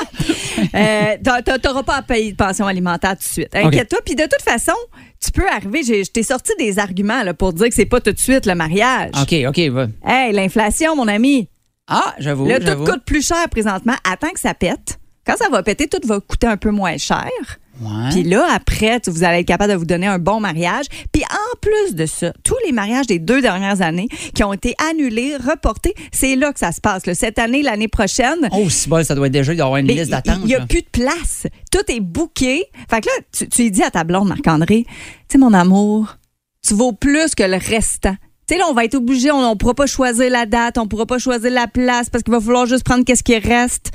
euh, 0.75 1.17
tu 1.45 1.69
n'auras 1.69 1.83
pas 1.83 1.97
à 1.97 2.03
payer 2.03 2.33
de 2.33 2.37
pension 2.37 2.67
alimentaire 2.67 3.13
tout 3.13 3.25
de 3.25 3.33
suite. 3.33 3.55
Inquiète-toi. 3.55 3.99
Puis 4.05 4.15
de 4.15 4.23
toute 4.23 4.43
façon, 4.43 4.77
tu 5.23 5.31
peux 5.31 5.49
arriver. 5.49 5.83
Je 5.83 6.11
t'ai 6.11 6.23
sorti 6.23 6.53
des 6.59 6.79
arguments 6.79 7.23
là, 7.23 7.35
pour 7.35 7.53
dire 7.53 7.69
que 7.69 7.75
c'est 7.75 7.87
pas 7.87 8.01
tout 8.01 8.13
de 8.13 8.19
suite 8.19 8.47
le 8.47 8.55
mariage. 8.55 9.11
OK, 9.21 9.35
OK. 9.49 9.59
Va. 9.71 9.87
Hey, 10.05 10.33
l'inflation, 10.33 10.97
mon 10.97 11.09
ami. 11.09 11.49
Ah, 11.89 12.15
j'avoue. 12.19 12.47
Le 12.47 12.59
tout 12.59 12.85
coûte 12.85 13.05
plus 13.05 13.27
cher 13.27 13.49
présentement. 13.51 13.95
Attends 14.11 14.31
que 14.31 14.41
ça 14.41 14.55
pète. 14.55 14.99
Quand 15.27 15.37
ça 15.37 15.49
va 15.51 15.63
péter, 15.63 15.89
tout 15.89 16.07
va 16.07 16.21
coûter 16.21 16.47
un 16.47 16.57
peu 16.57 16.71
moins 16.71 16.97
cher. 16.97 17.29
Puis 18.11 18.23
là, 18.25 18.47
après, 18.53 19.01
vous 19.07 19.25
allez 19.25 19.41
être 19.41 19.47
capable 19.47 19.73
de 19.73 19.79
vous 19.79 19.85
donner 19.85 20.07
un 20.07 20.19
bon 20.19 20.41
mariage. 20.41 20.87
Puis 21.13 21.23
en 21.25 21.57
plus 21.61 21.95
de 21.95 22.07
ça, 22.07 22.33
tous 22.45 22.57
les 22.67 22.73
mariages 22.73 23.07
des 23.07 23.19
deux 23.19 23.41
dernières 23.41 23.83
années 23.83 24.09
qui 24.35 24.43
ont 24.45 24.53
été 24.53 24.75
annulés, 24.91 25.37
reportés, 25.37 25.95
c'est 26.13 26.37
là 26.37 26.53
que 26.53 26.59
ça 26.59 26.73
se 26.73 26.81
passe. 26.81 27.03
Cette 27.13 27.39
année, 27.39 27.63
l'année 27.63 27.89
prochaine. 27.89 28.49
Oh, 28.53 28.69
si 28.69 28.89
bon, 28.89 29.05
ça 29.05 29.15
doit 29.15 29.27
être 29.27 29.33
déjà, 29.33 29.53
il 29.53 29.59
y 29.59 29.63
avoir 29.63 29.79
une 29.79 29.87
liste 29.87 30.11
d'attente. 30.11 30.41
Il 30.43 30.47
n'y 30.47 30.55
a 30.55 30.67
plus 30.67 30.83
de 30.83 30.89
place. 30.91 31.47
Tout 31.71 31.91
est 31.91 32.01
bouqué. 32.01 32.65
Fait 32.91 33.01
que 33.01 33.07
là, 33.07 33.13
tu, 33.33 33.49
tu 33.49 33.71
dis 33.71 33.83
à 33.83 33.91
ta 33.91 34.05
blonde, 34.05 34.29
Marc-André, 34.29 34.85
tu 34.85 34.95
sais, 35.33 35.39
mon 35.39 35.53
amour, 35.53 36.17
tu 36.67 36.75
vaux 36.75 36.93
plus 36.93 37.35
que 37.35 37.43
le 37.43 37.57
restant. 37.57 38.15
Tu 38.47 38.55
sais, 38.55 38.59
là, 38.59 38.67
on 38.71 38.75
va 38.75 38.85
être 38.85 38.95
obligé, 38.95 39.31
on 39.31 39.51
ne 39.51 39.55
pourra 39.55 39.75
pas 39.75 39.87
choisir 39.87 40.31
la 40.31 40.47
date, 40.47 40.79
on 40.79 40.85
ne 40.85 40.89
pourra 40.89 41.07
pas 41.07 41.19
choisir 41.19 41.51
la 41.51 41.67
place 41.67 42.09
parce 42.09 42.25
qu'il 42.25 42.33
va 42.33 42.41
falloir 42.41 42.67
juste 42.67 42.85
prendre 42.85 43.05
qu'est-ce 43.05 43.23
qui 43.23 43.39
reste. 43.39 43.93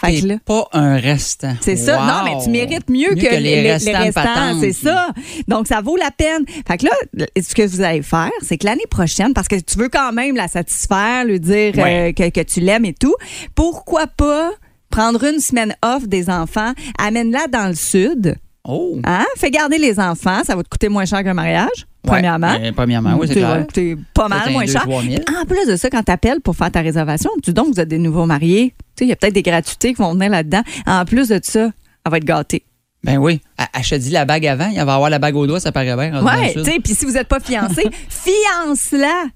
Fait 0.00 0.20
que 0.20 0.38
pas 0.38 0.68
un 0.72 0.96
restant. 0.96 1.54
C'est 1.60 1.74
ça. 1.74 1.98
Non, 1.98 2.24
mais 2.24 2.44
tu 2.44 2.50
mérites 2.50 2.88
mieux, 2.88 3.14
que, 3.16 3.36
les, 3.36 3.72
restants. 3.72 4.60
c'est 4.60 4.72
ça. 4.72 5.08
Donc, 5.48 5.66
ça 5.66 5.80
vaut 5.80 5.96
la 5.96 6.12
peine. 6.12 6.44
Fait 6.68 6.78
que 6.78 6.86
là, 6.86 7.26
ce 7.36 7.52
que 7.52 7.66
vous 7.66 7.80
allez 7.80 8.02
faire, 8.02 8.30
c'est 8.40 8.58
que 8.58 8.66
l'année 8.66 8.86
prochaine, 8.88 9.34
parce 9.34 9.48
que 9.48 9.56
tu 9.56 9.76
veux 9.76 9.88
quand 9.88 10.12
même 10.12 10.36
la 10.36 10.46
satisfaire, 10.46 11.24
lui 11.24 11.40
dire 11.40 11.74
euh, 11.78 12.12
que, 12.12 12.30
que 12.30 12.42
tu 12.42 12.60
l'aimes 12.60 12.84
et 12.84 12.94
tout, 12.94 13.14
pourquoi 13.56 14.06
pas 14.06 14.52
prendre 14.88 15.24
une 15.24 15.40
semaine 15.40 15.74
off 15.82 16.06
des 16.06 16.30
enfants, 16.30 16.72
amène-la 16.98 17.48
dans 17.48 17.66
le 17.66 17.74
sud. 17.74 18.36
Oh. 18.64 19.00
Hein? 19.04 19.26
Fais 19.36 19.50
garder 19.50 19.78
les 19.78 19.98
enfants, 19.98 20.42
ça 20.44 20.54
va 20.54 20.62
te 20.62 20.68
coûter 20.68 20.88
moins 20.88 21.06
cher 21.06 21.24
qu'un 21.24 21.34
mariage. 21.34 21.87
Premièrement. 22.02 22.56
Euh, 22.60 22.72
premièrement, 22.74 23.16
oui, 23.18 23.26
c'est 23.28 23.34
clair. 23.34 23.66
pas 24.14 24.28
mal 24.28 24.52
moins 24.52 24.66
cher. 24.66 24.86
En 24.86 25.44
plus 25.44 25.66
de 25.66 25.76
ça, 25.76 25.90
quand 25.90 26.02
tu 26.02 26.12
appelles 26.12 26.40
pour 26.40 26.56
faire 26.56 26.70
ta 26.70 26.80
réservation, 26.80 27.30
tu 27.42 27.52
donc 27.52 27.74
vous 27.74 27.80
êtes 27.80 27.88
des 27.88 27.98
nouveaux 27.98 28.26
mariés. 28.26 28.74
Il 29.00 29.08
y 29.08 29.12
a 29.12 29.16
peut-être 29.16 29.34
des 29.34 29.42
gratuités 29.42 29.94
qui 29.94 30.02
vont 30.02 30.14
venir 30.14 30.30
là-dedans. 30.30 30.62
En 30.86 31.04
plus 31.04 31.28
de 31.28 31.40
ça, 31.42 31.60
elle 31.64 32.10
va 32.10 32.16
être 32.16 32.24
gâtée. 32.24 32.64
Ben 33.04 33.18
oui. 33.18 33.40
Achète 33.72 34.08
la 34.10 34.24
bague 34.24 34.46
avant. 34.46 34.68
Il 34.68 34.76
va 34.76 34.94
avoir 34.94 35.10
la 35.10 35.18
bague 35.18 35.36
au 35.36 35.46
doigt, 35.46 35.60
ça 35.60 35.70
paraît 35.70 35.94
bien. 35.94 36.24
Oui, 36.24 36.52
tu 36.52 36.64
sais. 36.64 36.80
Puis 36.82 36.94
si 36.94 37.04
vous 37.04 37.12
n'êtes 37.12 37.28
pas 37.28 37.40
fiancé, 37.40 37.88
fiance-la. 38.08 39.26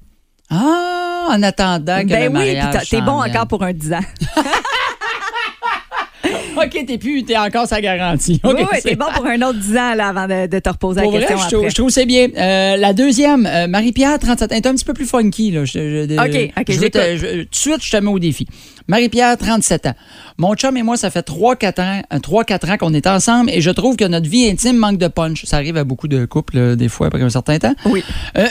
Ah, 0.50 1.29
en 1.31 1.43
attendant 1.43 2.03
que 2.03 2.09
ben 2.09 2.25
le 2.25 2.31
mariage. 2.31 2.73
Ben 2.73 2.81
oui, 2.81 2.88
t'es 2.91 3.00
bon 3.00 3.23
encore 3.23 3.47
pour 3.47 3.62
un 3.62 3.73
10 3.73 3.93
ans. 3.94 4.00
OK, 6.64 6.87
t'es 6.87 6.99
plus, 6.99 7.25
t'es 7.25 7.37
encore 7.37 7.67
sa 7.67 7.81
garantie. 7.81 8.41
oui, 8.44 8.53
oui 8.56 8.79
t'es 8.82 8.97
bon 8.97 9.06
pour 9.14 9.26
un 9.26 9.41
autre 9.43 9.59
10 9.59 9.76
ans 9.76 9.94
là, 9.94 10.09
avant 10.09 10.26
de, 10.26 10.59
te 10.59 10.69
reposer 10.69 11.00
la 11.00 11.19
question. 11.19 11.59
Vrai, 11.59 11.69
je, 11.69 11.70
je, 11.70 11.75
trouve 11.75 11.91
c'est 11.91 12.06
bien. 12.06 12.29
Euh, 12.37 12.76
la 12.76 12.93
deuxième, 12.93 13.47
euh, 13.47 13.67
Marie-Pierre, 13.67 14.19
37 14.19 14.53
ans, 14.53 14.55
est 14.55 14.67
un 14.67 14.75
petit 14.75 14.85
peu 14.85 14.94
plus 14.94 15.06
funky. 15.06 15.50
Là. 15.50 15.64
Je, 15.64 16.05
OK, 16.14 16.53
OK. 16.59 16.64
tout 16.64 16.73
de 16.73 17.47
suite, 17.50 17.82
je 17.82 17.91
te 17.91 17.97
mets 17.97 18.11
au 18.11 18.19
défi. 18.19 18.47
Marie-Pierre, 18.88 19.37
37 19.37 19.87
ans. 19.87 19.94
Mon 20.38 20.55
chum 20.55 20.76
et 20.76 20.82
moi, 20.82 20.96
ça 20.96 21.11
fait 21.11 21.26
3-4 21.26 21.80
ans, 21.80 22.02
3-4 22.12 22.71
euh, 22.71 22.73
ans 22.73 22.76
qu'on 22.78 22.95
est 22.95 23.07
ensemble 23.07 23.50
et 23.50 23.61
je 23.61 23.71
trouve 23.71 23.97
que 23.97 24.04
notre 24.04 24.28
vie 24.28 24.49
intime 24.49 24.76
manque 24.76 24.99
de 24.99 25.09
punch. 25.09 25.45
Ça 25.45 25.57
arrive 25.57 25.76
à 25.76 25.85
beaucoup 25.85 26.09
de 26.09 26.25
couples, 26.25 26.76
des 26.76 26.88
fois, 26.88 27.09
après 27.09 27.23
un 27.23 27.30
certain 27.30 27.59
temps. 27.59 27.75
Oui. 27.87 28.02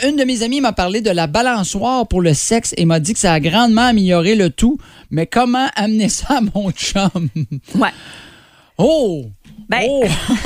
une 0.08 0.16
de 0.16 0.24
mes 0.24 0.44
amies 0.44 0.62
m'a 0.62 0.74
parlé 0.74 1.02
de 1.02 1.10
la 1.10 1.28
balançoire 1.28 2.08
pour 2.08 2.22
le 2.22 2.34
sexe 2.34 2.74
et 2.78 2.86
m'a 2.86 3.00
dit 3.00 3.14
que 3.14 3.20
ça 3.20 3.34
a 3.34 3.40
grandement 3.40 3.88
amélioré 3.88 4.36
le 4.36 4.50
tout. 4.50 4.78
Mais 5.10 5.28
comment 5.28 5.68
amener 5.76 6.10
ça 6.10 6.38
à 6.38 6.42
mon 6.42 6.72
chum? 6.72 7.30
Ouais. 7.76 7.90
Oh! 8.78 9.26
Ben, 9.70 9.84
oh! 9.88 10.04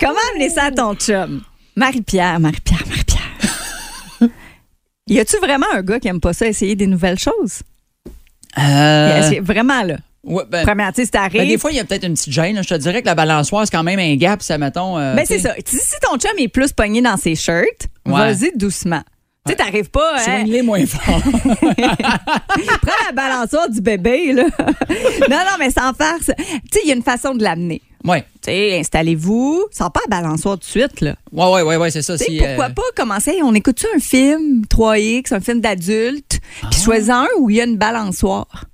comment 0.00 0.14
amener 0.32 0.50
ça 0.50 0.64
à 0.64 0.70
ton 0.70 0.94
chum? 0.94 1.42
Marie-Pierre, 1.74 2.40
Marie-Pierre, 2.40 2.84
Marie-Pierre. 2.88 4.30
y 5.06 5.18
a-tu 5.18 5.36
vraiment 5.38 5.66
un 5.74 5.82
gars 5.82 6.00
qui 6.00 6.08
aime 6.08 6.20
pas 6.20 6.32
ça, 6.32 6.46
essayer 6.46 6.74
des 6.74 6.86
nouvelles 6.86 7.18
choses? 7.18 7.62
Euh... 8.58 9.40
Vraiment, 9.42 9.82
là? 9.82 9.96
Ouais, 10.26 10.42
ben, 10.50 10.66
Première, 10.66 10.92
tu 10.92 11.04
sais, 11.04 11.10
ben, 11.12 11.46
des 11.46 11.56
fois, 11.56 11.70
il 11.70 11.76
y 11.76 11.80
a 11.80 11.84
peut-être 11.84 12.04
une 12.04 12.14
petite 12.14 12.32
gêne. 12.32 12.60
Je 12.60 12.68
te 12.68 12.74
dirais 12.74 13.00
que 13.00 13.06
la 13.06 13.14
balançoire, 13.14 13.64
c'est 13.64 13.70
quand 13.70 13.84
même 13.84 14.00
un 14.00 14.16
gap, 14.16 14.42
ça, 14.42 14.58
mettons. 14.58 14.98
Euh, 14.98 15.14
ben, 15.14 15.24
c'est 15.24 15.38
ça. 15.38 15.54
Si 15.64 15.78
ton 16.02 16.18
chum 16.18 16.32
est 16.38 16.48
plus 16.48 16.72
pogné 16.72 17.00
dans 17.00 17.16
ses 17.16 17.36
shirts, 17.36 17.88
vas-y 18.04 18.50
doucement. 18.56 19.02
Tu 19.46 19.52
sais, 19.52 19.58
t'arrives 19.58 19.90
pas. 19.90 20.16
Hein? 20.26 20.42
les 20.44 20.62
moins 20.62 20.84
fort. 20.86 21.20
Prends 21.22 23.04
la 23.06 23.12
balançoire 23.14 23.70
du 23.70 23.80
bébé, 23.80 24.32
là. 24.32 24.42
non, 25.30 25.36
non, 25.36 25.56
mais 25.60 25.70
sans 25.70 25.92
farce. 25.92 26.32
Tu 26.36 26.44
sais, 26.72 26.80
il 26.82 26.88
y 26.88 26.90
a 26.90 26.96
une 26.96 27.04
façon 27.04 27.32
de 27.34 27.44
l'amener. 27.44 27.80
Oui. 28.04 28.18
Tu 28.42 28.50
sais, 28.50 28.78
installez-vous. 28.78 29.66
Sans 29.70 29.90
pas 29.90 30.00
la 30.08 30.20
balançoire 30.20 30.56
tout 30.58 30.60
de 30.60 30.64
suite, 30.64 31.00
là. 31.00 31.14
Oui, 31.32 31.46
oui, 31.52 31.62
oui, 31.62 31.76
ouais, 31.76 31.90
c'est 31.90 32.02
ça. 32.02 32.18
Si, 32.18 32.38
pourquoi 32.38 32.66
euh, 32.66 32.70
pas 32.70 32.82
commencer? 32.96 33.38
On 33.42 33.54
écoute-tu 33.54 33.86
un 33.94 34.00
film 34.00 34.62
3X, 34.68 35.32
un 35.34 35.40
film 35.40 35.60
d'adulte, 35.60 36.25
puis 36.70 36.80
ah. 36.80 36.84
choisis 36.84 37.10
un 37.10 37.28
où 37.38 37.50
il 37.50 37.56
y 37.56 37.60
a 37.60 37.64
une 37.64 37.76
balançoire? 37.76 38.66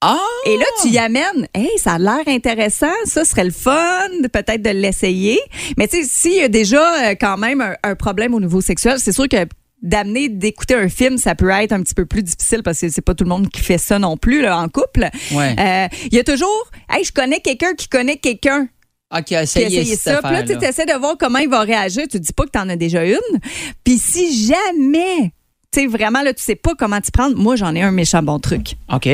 Ah! 0.00 0.18
Et 0.46 0.56
là, 0.56 0.64
tu 0.82 0.88
y 0.88 0.98
amènes, 0.98 1.46
hey, 1.54 1.70
ça 1.78 1.92
a 1.92 1.98
l'air 1.98 2.26
intéressant, 2.26 2.92
ça 3.04 3.24
serait 3.24 3.44
le 3.44 3.52
fun, 3.52 4.08
peut-être 4.32 4.60
de 4.60 4.70
l'essayer. 4.70 5.38
Mais 5.76 5.86
tu 5.86 6.02
sais, 6.02 6.08
s'il 6.08 6.34
y 6.34 6.42
a 6.42 6.48
déjà 6.48 7.10
euh, 7.10 7.14
quand 7.18 7.36
même 7.36 7.60
un, 7.60 7.76
un, 7.84 7.94
problème 7.94 8.34
au 8.34 8.40
niveau 8.40 8.60
sexuel, 8.60 8.98
c'est 8.98 9.12
sûr 9.12 9.28
que 9.28 9.46
d'amener 9.82 10.28
d'écouter 10.28 10.74
un 10.74 10.88
film, 10.88 11.18
ça 11.18 11.34
peut 11.34 11.50
être 11.50 11.72
un 11.72 11.82
petit 11.82 11.94
peu 11.94 12.06
plus 12.06 12.22
difficile 12.22 12.62
parce 12.62 12.80
que 12.80 12.88
c'est 12.88 13.02
pas 13.02 13.14
tout 13.14 13.24
le 13.24 13.30
monde 13.30 13.48
qui 13.48 13.60
fait 13.60 13.78
ça 13.78 13.98
non 13.98 14.16
plus 14.16 14.40
là, 14.40 14.58
en 14.58 14.68
couple. 14.68 15.08
Euh, 15.32 15.88
il 16.10 16.14
y 16.14 16.18
a 16.18 16.24
toujours, 16.24 16.70
hey, 16.88 17.04
je 17.04 17.12
connais 17.12 17.40
quelqu'un 17.40 17.74
qui 17.74 17.88
connaît 17.88 18.16
quelqu'un. 18.16 18.68
Ah, 19.10 19.20
qui 19.20 19.36
a 19.36 19.42
essayé, 19.42 19.84
ça. 19.96 20.22
Puis 20.22 20.32
là, 20.32 20.42
tu 20.42 20.52
essaies 20.64 20.86
de 20.86 20.98
voir 20.98 21.16
comment 21.18 21.38
il 21.38 21.48
va 21.48 21.60
réagir. 21.60 22.04
Tu 22.10 22.18
dis 22.18 22.32
pas 22.32 22.44
que 22.44 22.50
tu 22.50 22.58
en 22.58 22.68
as 22.70 22.76
déjà 22.76 23.04
une. 23.04 23.40
Puis 23.84 23.98
si 23.98 24.46
jamais, 24.46 25.32
tu 25.72 25.80
sais, 25.80 25.86
vraiment, 25.86 26.22
là, 26.22 26.34
tu 26.34 26.42
sais 26.42 26.54
pas 26.56 26.74
comment 26.74 27.00
t'y 27.00 27.10
prendre, 27.10 27.36
moi, 27.36 27.56
j'en 27.56 27.74
ai 27.74 27.82
un 27.82 27.92
méchant 27.92 28.22
bon 28.22 28.38
truc. 28.38 28.76
OK. 28.92 29.08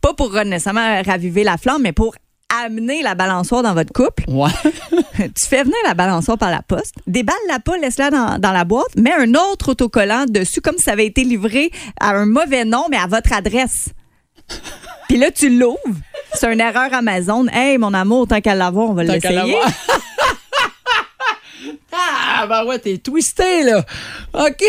Pas 0.00 0.14
pour 0.14 0.32
nécessairement 0.32 1.02
raviver 1.02 1.44
la 1.44 1.56
flamme, 1.56 1.82
mais 1.82 1.92
pour 1.92 2.14
amener 2.64 3.02
la 3.02 3.14
balançoire 3.14 3.62
dans 3.62 3.74
votre 3.74 3.92
couple. 3.92 4.24
Ouais. 4.28 4.50
tu 5.16 5.46
fais 5.46 5.62
venir 5.62 5.76
la 5.86 5.94
balançoire 5.94 6.38
par 6.38 6.50
la 6.50 6.62
poste, 6.62 6.94
déballe-la 7.06 7.60
pas, 7.60 7.76
laisse-la 7.76 8.10
dans, 8.10 8.38
dans 8.38 8.52
la 8.52 8.64
boîte, 8.64 8.96
mets 8.96 9.12
un 9.12 9.34
autre 9.34 9.70
autocollant 9.70 10.24
dessus 10.26 10.60
comme 10.60 10.76
si 10.78 10.84
ça 10.84 10.92
avait 10.92 11.06
été 11.06 11.24
livré 11.24 11.70
à 12.00 12.10
un 12.10 12.26
mauvais 12.26 12.64
nom, 12.64 12.86
mais 12.90 12.96
à 12.96 13.06
votre 13.06 13.32
adresse. 13.32 13.90
Puis 15.08 15.18
là, 15.18 15.30
tu 15.30 15.48
l'ouvres. 15.50 15.76
C'est 16.34 16.52
une 16.52 16.60
erreur 16.60 16.92
Amazon. 16.92 17.46
Hey, 17.50 17.78
mon 17.78 17.94
amour, 17.94 18.26
tant 18.28 18.40
qu'à 18.40 18.54
l'avoir, 18.54 18.90
on 18.90 18.94
va 18.94 19.06
Tant 19.06 19.18
qu'à 19.18 19.30
l'essayer. 19.30 19.52
l'avoir. 19.54 19.70
ah, 21.92 22.46
ben 22.46 22.64
ouais, 22.66 22.78
t'es 22.78 22.98
twisté, 22.98 23.62
là. 23.64 23.84
OK. 24.34 24.64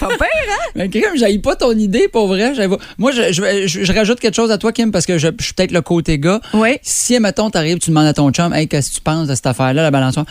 Pas 0.00 0.08
pire, 0.08 0.18
hein? 0.20 0.70
Mais 0.76 0.88
Kim, 0.88 1.02
j'aille 1.16 1.38
pas 1.38 1.56
ton 1.56 1.72
idée, 1.72 2.08
pour 2.08 2.28
vrai. 2.28 2.52
Moi, 2.98 3.12
je, 3.12 3.32
je, 3.32 3.66
je- 3.66 3.84
je 3.84 3.92
rajoute 3.92 4.20
quelque 4.20 4.34
chose 4.36 4.50
à 4.50 4.58
toi, 4.58 4.72
Kim, 4.72 4.90
parce 4.92 5.06
que 5.06 5.18
je, 5.18 5.28
suis 5.40 5.52
peut-être 5.54 5.72
le 5.72 5.80
côté 5.82 6.18
gars. 6.18 6.40
Oui. 6.54 6.78
Si, 6.82 7.18
mettons, 7.20 7.50
t'arrives, 7.50 7.78
tu 7.78 7.90
demandes 7.90 8.06
à 8.06 8.12
ton 8.14 8.30
chum, 8.30 8.52
hey, 8.52 8.68
qu'est-ce 8.68 8.90
que 8.90 8.94
tu 8.96 9.00
penses 9.00 9.26
de 9.28 9.34
cette 9.34 9.46
affaire-là, 9.46 9.82
la 9.82 9.90
balançoire? 9.90 10.26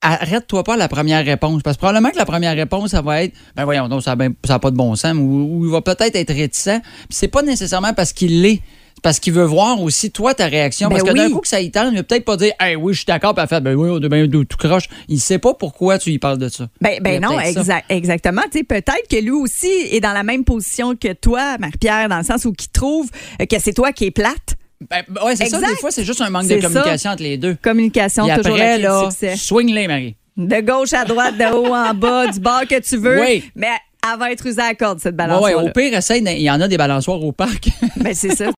Arrête-toi 0.00 0.64
pas 0.64 0.74
à 0.74 0.76
la 0.76 0.88
première 0.88 1.24
réponse. 1.24 1.62
Parce 1.62 1.76
que 1.76 1.80
probablement 1.80 2.10
que 2.10 2.18
la 2.18 2.26
première 2.26 2.54
réponse, 2.54 2.90
ça 2.90 3.00
va 3.00 3.22
être, 3.24 3.32
ben 3.56 3.64
voyons, 3.64 3.88
donc, 3.88 4.02
ça 4.02 4.10
n'a 4.10 4.16
ben, 4.16 4.34
pas 4.34 4.70
de 4.70 4.76
bon 4.76 4.94
sens, 4.96 5.14
ou, 5.16 5.48
ou 5.60 5.64
il 5.64 5.70
va 5.70 5.80
peut-être 5.80 6.14
être 6.16 6.32
réticent. 6.34 6.80
Puis 6.82 7.08
c'est 7.10 7.28
pas 7.28 7.42
nécessairement 7.42 7.94
parce 7.94 8.12
qu'il 8.12 8.42
l'est. 8.42 8.60
Parce 9.04 9.20
qu'il 9.20 9.34
veut 9.34 9.44
voir 9.44 9.82
aussi, 9.82 10.10
toi, 10.10 10.32
ta 10.32 10.46
réaction. 10.46 10.88
Ben 10.88 10.96
parce 10.96 11.06
que 11.06 11.14
d'un 11.14 11.26
oui. 11.26 11.32
coup 11.32 11.40
que 11.40 11.48
ça 11.48 11.60
y 11.60 11.70
tente, 11.70 11.88
il 11.92 11.96
va 11.96 12.02
peut-être 12.04 12.24
pas 12.24 12.38
dire, 12.38 12.54
hey, 12.58 12.74
oui, 12.74 12.94
je 12.94 13.00
suis 13.00 13.04
d'accord, 13.04 13.34
puis 13.34 13.42
elle 13.42 13.48
fait, 13.50 13.60
ben 13.60 13.74
oui, 13.74 14.00
bien 14.08 14.26
tout 14.26 14.56
croche. 14.58 14.84
Il 15.08 15.20
sait 15.20 15.38
pas 15.38 15.52
pourquoi 15.52 15.98
tu 15.98 16.08
lui 16.08 16.18
parles 16.18 16.38
de 16.38 16.48
ça. 16.48 16.68
Ben, 16.80 16.98
ben 17.02 17.20
non, 17.20 17.38
exa- 17.38 17.82
exactement. 17.90 18.40
Peut-être 18.50 19.06
que 19.10 19.16
lui 19.20 19.30
aussi 19.30 19.68
est 19.90 20.00
dans 20.00 20.14
la 20.14 20.22
même 20.22 20.42
position 20.42 20.96
que 20.96 21.12
toi, 21.12 21.58
Marie-Pierre, 21.58 22.08
dans 22.08 22.16
le 22.16 22.24
sens 22.24 22.46
où 22.46 22.52
qu'il 22.52 22.70
trouve 22.70 23.10
que 23.38 23.56
c'est 23.60 23.74
toi 23.74 23.92
qui 23.92 24.06
es 24.06 24.10
plate. 24.10 24.56
Ben, 24.88 25.02
ouais, 25.22 25.36
c'est 25.36 25.50
ça, 25.50 25.60
des 25.60 25.66
fois, 25.76 25.90
c'est 25.90 26.04
juste 26.04 26.22
un 26.22 26.30
manque 26.30 26.46
de 26.46 26.58
ça. 26.58 26.66
communication 26.68 27.10
entre 27.10 27.22
les 27.24 27.36
deux. 27.36 27.58
Communication, 27.60 28.22
toujours 28.36 28.54
après, 28.54 28.78
là, 28.78 29.10
swing-les, 29.36 29.86
Marie. 29.86 30.16
De 30.38 30.60
gauche 30.62 30.94
à 30.94 31.04
droite, 31.04 31.36
de 31.36 31.44
haut 31.54 31.74
en 31.74 31.92
bas, 31.92 32.28
du 32.28 32.40
bord 32.40 32.62
que 32.66 32.80
tu 32.80 32.96
veux. 32.96 33.20
Oui. 33.20 33.44
Mais 33.54 33.68
elle 34.02 34.18
va 34.18 34.32
être 34.32 34.46
usée 34.46 34.62
à 34.62 34.68
la 34.68 34.74
corde, 34.74 34.98
cette 35.00 35.14
balançoire. 35.14 35.42
ouais, 35.42 35.68
au 35.68 35.70
pire, 35.72 35.94
essaye, 35.94 36.22
il 36.24 36.40
y 36.42 36.50
en 36.50 36.60
a 36.62 36.68
des 36.68 36.78
balançoires 36.78 37.22
au 37.22 37.32
parc. 37.32 37.68
Ben, 37.96 38.14
c'est 38.14 38.34
ça. 38.34 38.46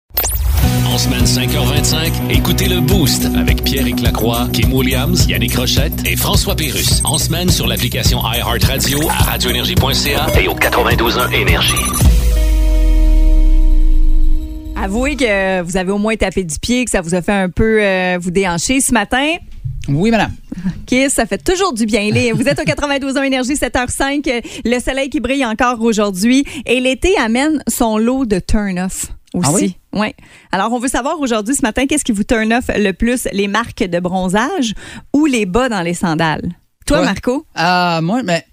En 0.93 0.99
semaine 0.99 1.25
5h25, 1.25 2.13
écoutez 2.31 2.69
le 2.69 2.81
Boost 2.81 3.27
avec 3.37 3.65
Pierre 3.65 3.87
Lacroix, 4.03 4.47
Kim 4.53 4.73
Williams, 4.73 5.27
Yannick 5.29 5.55
Rochette 5.57 5.93
et 6.07 6.17
François 6.17 6.55
Pérus. 6.55 7.01
En 7.05 7.19
semaine 7.19 7.51
sur 7.51 7.67
l'application 7.67 8.21
iHeartRadio 8.25 9.01
à 9.09 9.15
radioénergie.ca 9.25 10.27
et 10.41 10.47
au 10.49 10.55
92.1 10.55 11.33
Énergie. 11.35 11.75
Avouez 14.77 15.17
que 15.17 15.63
vous 15.63 15.77
avez 15.77 15.91
au 15.91 15.99
moins 15.99 16.15
tapé 16.17 16.45
du 16.45 16.59
pied, 16.59 16.85
que 16.85 16.91
ça 16.91 17.01
vous 17.01 17.15
a 17.15 17.23
fait 17.23 17.33
un 17.33 17.49
peu 17.49 17.83
euh, 17.83 18.19
vous 18.21 18.31
déhancher 18.31 18.81
ce 18.81 18.93
matin. 18.93 19.33
oui, 19.89 20.11
madame. 20.11 20.33
Kiss, 20.87 21.15
ça 21.15 21.27
fait 21.27 21.43
toujours 21.43 21.73
du 21.73 21.87
bien. 21.87 22.09
Les- 22.11 22.33
Vous 22.33 22.47
êtes 22.47 22.61
au 22.61 22.65
92 22.65 23.17
ans 23.17 23.23
Énergie, 23.23 23.55
7h05. 23.55 24.29
euh, 24.29 24.41
Le 24.65 24.79
soleil 24.79 25.09
qui 25.11 25.21
brille 25.21 25.45
encore 25.45 25.81
aujourd'hui. 25.81 26.45
Et 26.67 26.79
l'été 26.81 27.17
amène 27.19 27.63
son 27.67 27.99
lot 27.99 28.25
de 28.27 28.39
turn-off 28.39 29.09
aussi. 29.35 29.49
Ah 29.49 29.53
oui? 29.53 29.77
Ouais. 29.95 30.15
Alors, 30.53 30.73
on 30.73 30.79
veut 30.79 30.89
savoir 30.89 31.21
aujourd'hui, 31.21 31.55
ce 31.55 31.63
matin, 31.63 31.87
qu'est-ce 31.87 32.05
qui 32.05 32.13
vous 32.13 32.25
turn 32.25 32.53
off 32.53 32.65
le 32.77 32.93
plus, 32.93 33.29
les 33.33 33.49
marques 33.49 33.85
de 33.85 34.01
bronzage 34.01 34.75
ou 35.13 35.27
les 35.27 35.47
bas 35.47 35.69
dans 35.69 35.83
les 35.83 35.95
sandales? 35.95 36.53
Toi, 36.87 36.99
Toi? 36.99 37.07
Marco? 37.07 37.47
Ah, 37.55 38.01
moi, 38.03 38.23
mais. 38.23 38.45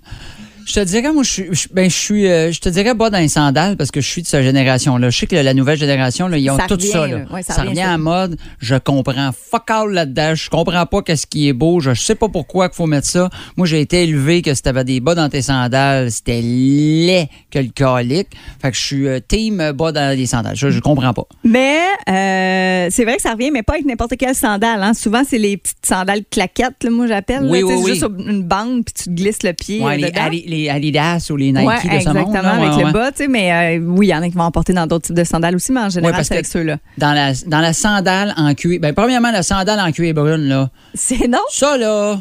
Je 0.65 0.73
te 0.73 0.79
dirais, 0.85 1.11
moi, 1.11 1.23
je 1.23 1.29
suis, 1.31 1.45
je- 1.51 1.67
ben, 1.73 1.89
je 1.89 1.95
suis, 1.95 2.27
euh, 2.27 2.51
je 2.51 2.59
te 2.59 2.69
dirais 2.69 2.95
pas 2.95 3.09
dans 3.09 3.17
les 3.17 3.27
sandales 3.27 3.77
parce 3.77 3.91
que 3.91 4.01
je 4.01 4.07
suis 4.07 4.21
de 4.21 4.27
cette 4.27 4.43
génération-là. 4.43 5.09
Je 5.09 5.17
sais 5.17 5.27
que 5.27 5.35
la 5.35 5.53
nouvelle 5.53 5.77
génération, 5.77 6.27
là, 6.27 6.37
ils 6.37 6.49
ont 6.49 6.57
Ça 6.57 6.67
tout 6.67 6.75
revient, 6.75 6.87
ça, 6.87 7.07
là. 7.07 7.17
Ouais, 7.31 7.43
ça 7.43 7.53
ça 7.53 7.63
revient, 7.63 7.85
en 7.85 7.97
mode. 7.97 8.37
Je 8.59 8.75
comprends 8.75 9.31
fuck 9.31 9.69
all 9.69 9.91
là-dedans. 9.91 10.35
Je 10.35 10.49
comprends 10.49 10.85
pas 10.85 11.01
qu'est-ce 11.01 11.25
qui 11.27 11.47
est 11.47 11.53
beau. 11.53 11.79
Je 11.79 11.93
sais 11.93 12.15
pas 12.15 12.29
pourquoi 12.29 12.69
qu'il 12.69 12.75
faut 12.77 12.85
mettre 12.87 13.07
ça. 13.07 13.29
Moi, 13.57 13.67
j'ai 13.67 13.81
été 13.81 14.03
élevé 14.03 14.41
que 14.41 14.53
si 14.53 14.61
t'avais 14.61 14.83
des 14.83 14.99
bas 14.99 15.15
dans 15.15 15.29
tes 15.29 15.41
sandales, 15.41 16.11
c'était 16.11 16.41
laid 16.41 17.27
que 17.49 17.59
le 17.59 17.69
calique. 17.69 18.29
Fait 18.61 18.71
que 18.71 18.77
je 18.77 18.81
suis 18.81 19.07
euh, 19.07 19.19
team 19.25 19.71
bas 19.73 19.91
dans 19.91 20.15
les 20.17 20.25
sandales. 20.25 20.55
Je, 20.55 20.69
je 20.69 20.79
comprends 20.79 21.13
pas. 21.13 21.25
Mais 21.43 21.79
euh, 22.09 22.87
c'est 22.91 23.03
vrai 23.03 23.15
que 23.15 23.21
ça 23.21 23.33
revient, 23.33 23.51
mais 23.51 23.63
pas 23.63 23.73
avec 23.73 23.85
n'importe 23.85 24.15
quelle 24.17 24.35
sandale. 24.35 24.81
Hein. 24.83 24.93
Souvent, 24.93 25.23
c'est 25.27 25.37
les 25.37 25.57
petites 25.57 25.85
sandales 25.85 26.21
claquettes, 26.29 26.83
là, 26.83 26.89
moi 26.89 27.07
j'appelle. 27.07 27.43
Oui, 27.43 27.63
oui, 27.63 27.73
oui. 27.77 27.85
juste 27.89 27.99
sur 27.99 28.09
une 28.11 28.43
bande, 28.43 28.85
puis 28.85 28.93
tu 29.03 29.09
glisses 29.09 29.43
le 29.43 29.53
pied 29.53 29.81
Ouais, 29.81 30.03
euh, 30.03 30.29
les, 30.29 30.45
les 30.51 30.69
Adidas 30.69 31.27
ou 31.31 31.35
les 31.37 31.51
Nike 31.51 31.67
Ouais, 31.67 31.75
de 31.97 31.99
ce 32.03 32.09
monde. 32.09 32.33
là, 32.33 32.51
avec 32.53 32.77
ouais, 32.77 32.83
le 32.85 32.91
bas, 32.91 33.11
tu 33.11 33.17
sais, 33.23 33.27
mais 33.27 33.77
euh, 33.79 33.83
oui, 33.87 34.07
il 34.07 34.09
y 34.09 34.15
en 34.15 34.21
a 34.21 34.29
qui 34.29 34.35
vont 34.35 34.43
en 34.43 34.51
porter 34.51 34.73
dans 34.73 34.85
d'autres 34.85 35.07
types 35.07 35.15
de 35.15 35.23
sandales 35.23 35.55
aussi, 35.55 35.71
mais 35.71 35.79
en 35.81 35.89
général, 35.89 36.13
parce 36.15 36.27
c'est 36.27 36.33
que- 36.35 36.39
avec 36.39 36.45
ceux-là. 36.45 36.77
Dans 36.99 37.13
la, 37.13 37.33
dans 37.47 37.59
la 37.59 37.73
sandale 37.73 38.33
en 38.37 38.53
cuir. 38.53 38.79
Ben, 38.79 38.93
premièrement, 38.93 39.31
la 39.31 39.41
sandale 39.43 39.79
en 39.79 39.91
cuir 39.91 40.13
brune, 40.13 40.47
là. 40.47 40.69
C'est 40.93 41.27
non? 41.27 41.39
Ça, 41.51 41.77
là, 41.77 42.17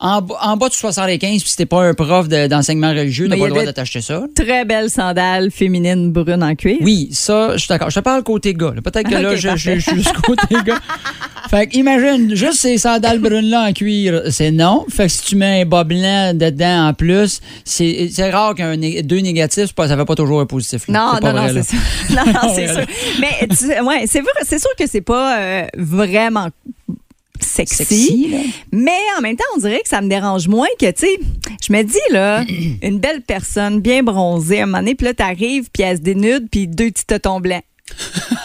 en, 0.00 0.20
bas- 0.20 0.38
en 0.42 0.56
bas 0.56 0.68
de 0.68 0.74
75, 0.74 1.40
puis 1.42 1.50
si 1.50 1.56
t'es 1.56 1.66
pas 1.66 1.82
un 1.82 1.94
prof 1.94 2.28
de- 2.28 2.46
d'enseignement 2.46 2.90
religieux, 2.90 3.28
t'as 3.28 3.36
pas 3.38 3.44
le 3.44 3.50
droit 3.50 3.64
de 3.64 3.70
t'acheter 3.70 4.00
ça. 4.00 4.24
Très 4.34 4.64
belles 4.64 4.90
sandales 4.90 5.50
féminines 5.50 6.10
brunes 6.12 6.42
en 6.42 6.54
cuir. 6.54 6.76
Oui, 6.80 7.08
ça, 7.12 7.52
je 7.52 7.58
suis 7.58 7.68
d'accord. 7.68 7.90
Je 7.90 7.96
te 7.96 8.00
parle 8.04 8.22
côté 8.22 8.52
gars. 8.54 8.72
Peut-être 8.82 9.08
que 9.08 9.14
là, 9.22 9.34
je, 9.36 9.40
je, 9.40 9.48
parfait. 9.48 9.74
je 9.76 9.80
suis 9.80 9.96
juste 9.96 10.16
côté 10.22 10.56
gars. 10.64 10.78
Fait 11.48 11.66
que 11.68 11.76
imagine, 11.76 12.34
juste 12.34 12.54
ces 12.60 12.78
sandales 12.78 13.18
brunes-là 13.20 13.68
en 13.68 13.72
cuir, 13.72 14.22
c'est 14.30 14.50
non. 14.50 14.84
Fait 14.88 15.04
que 15.06 15.12
si 15.12 15.22
tu 15.22 15.36
mets 15.36 15.62
un 15.62 15.64
bas 15.66 15.84
blanc 15.84 16.32
dedans 16.34 16.88
en 16.88 16.94
plus, 16.94 17.40
c'est 17.64 18.10
rare 18.32 18.54
qu'un 18.54 18.76
deux 18.76 19.20
négatifs, 19.20 19.70
ça 19.76 19.96
fait 19.96 20.04
pas 20.04 20.14
toujours 20.16 20.40
un 20.40 20.46
positif. 20.46 20.88
là. 20.88 20.94
Non, 21.22 21.28
non, 21.28 21.36
non, 21.36 21.46
vrai, 21.48 21.62
c'est 21.62 21.76
ça. 21.76 22.24
Non, 22.24 22.32
non, 22.32 22.52
c'est 22.54 22.66
sûr. 22.68 22.84
Mais 23.20 23.46
tu 23.48 23.56
sais, 23.56 23.80
ouais, 23.80 24.04
c'est 24.06 24.58
sûr 24.58 24.70
que 24.78 24.86
c'est 24.86 25.02
pas 25.02 25.38
euh, 25.38 25.66
vraiment 25.76 26.48
sexy, 27.54 28.34
mais 28.72 28.98
en 29.18 29.20
même 29.22 29.36
temps, 29.36 29.44
on 29.56 29.58
dirait 29.58 29.80
que 29.82 29.88
ça 29.88 30.00
me 30.00 30.08
dérange 30.08 30.48
moins 30.48 30.66
que, 30.78 30.90
tu 30.90 31.06
sais, 31.06 31.18
je 31.66 31.72
me 31.72 31.82
dis, 31.82 31.98
là, 32.10 32.44
une 32.82 32.98
belle 32.98 33.22
personne 33.22 33.80
bien 33.80 34.02
bronzée, 34.02 34.60
à 34.60 34.62
un 34.64 34.66
moment 34.66 34.78
donné, 34.78 34.94
puis 34.94 35.06
là, 35.06 35.14
t'arrives, 35.14 35.68
puis 35.72 35.82
elle 35.82 35.96
se 35.98 36.02
dénude, 36.02 36.48
puis 36.50 36.66
deux 36.68 36.90
petits 36.90 37.06
totons 37.06 37.40
blancs. 37.40 37.62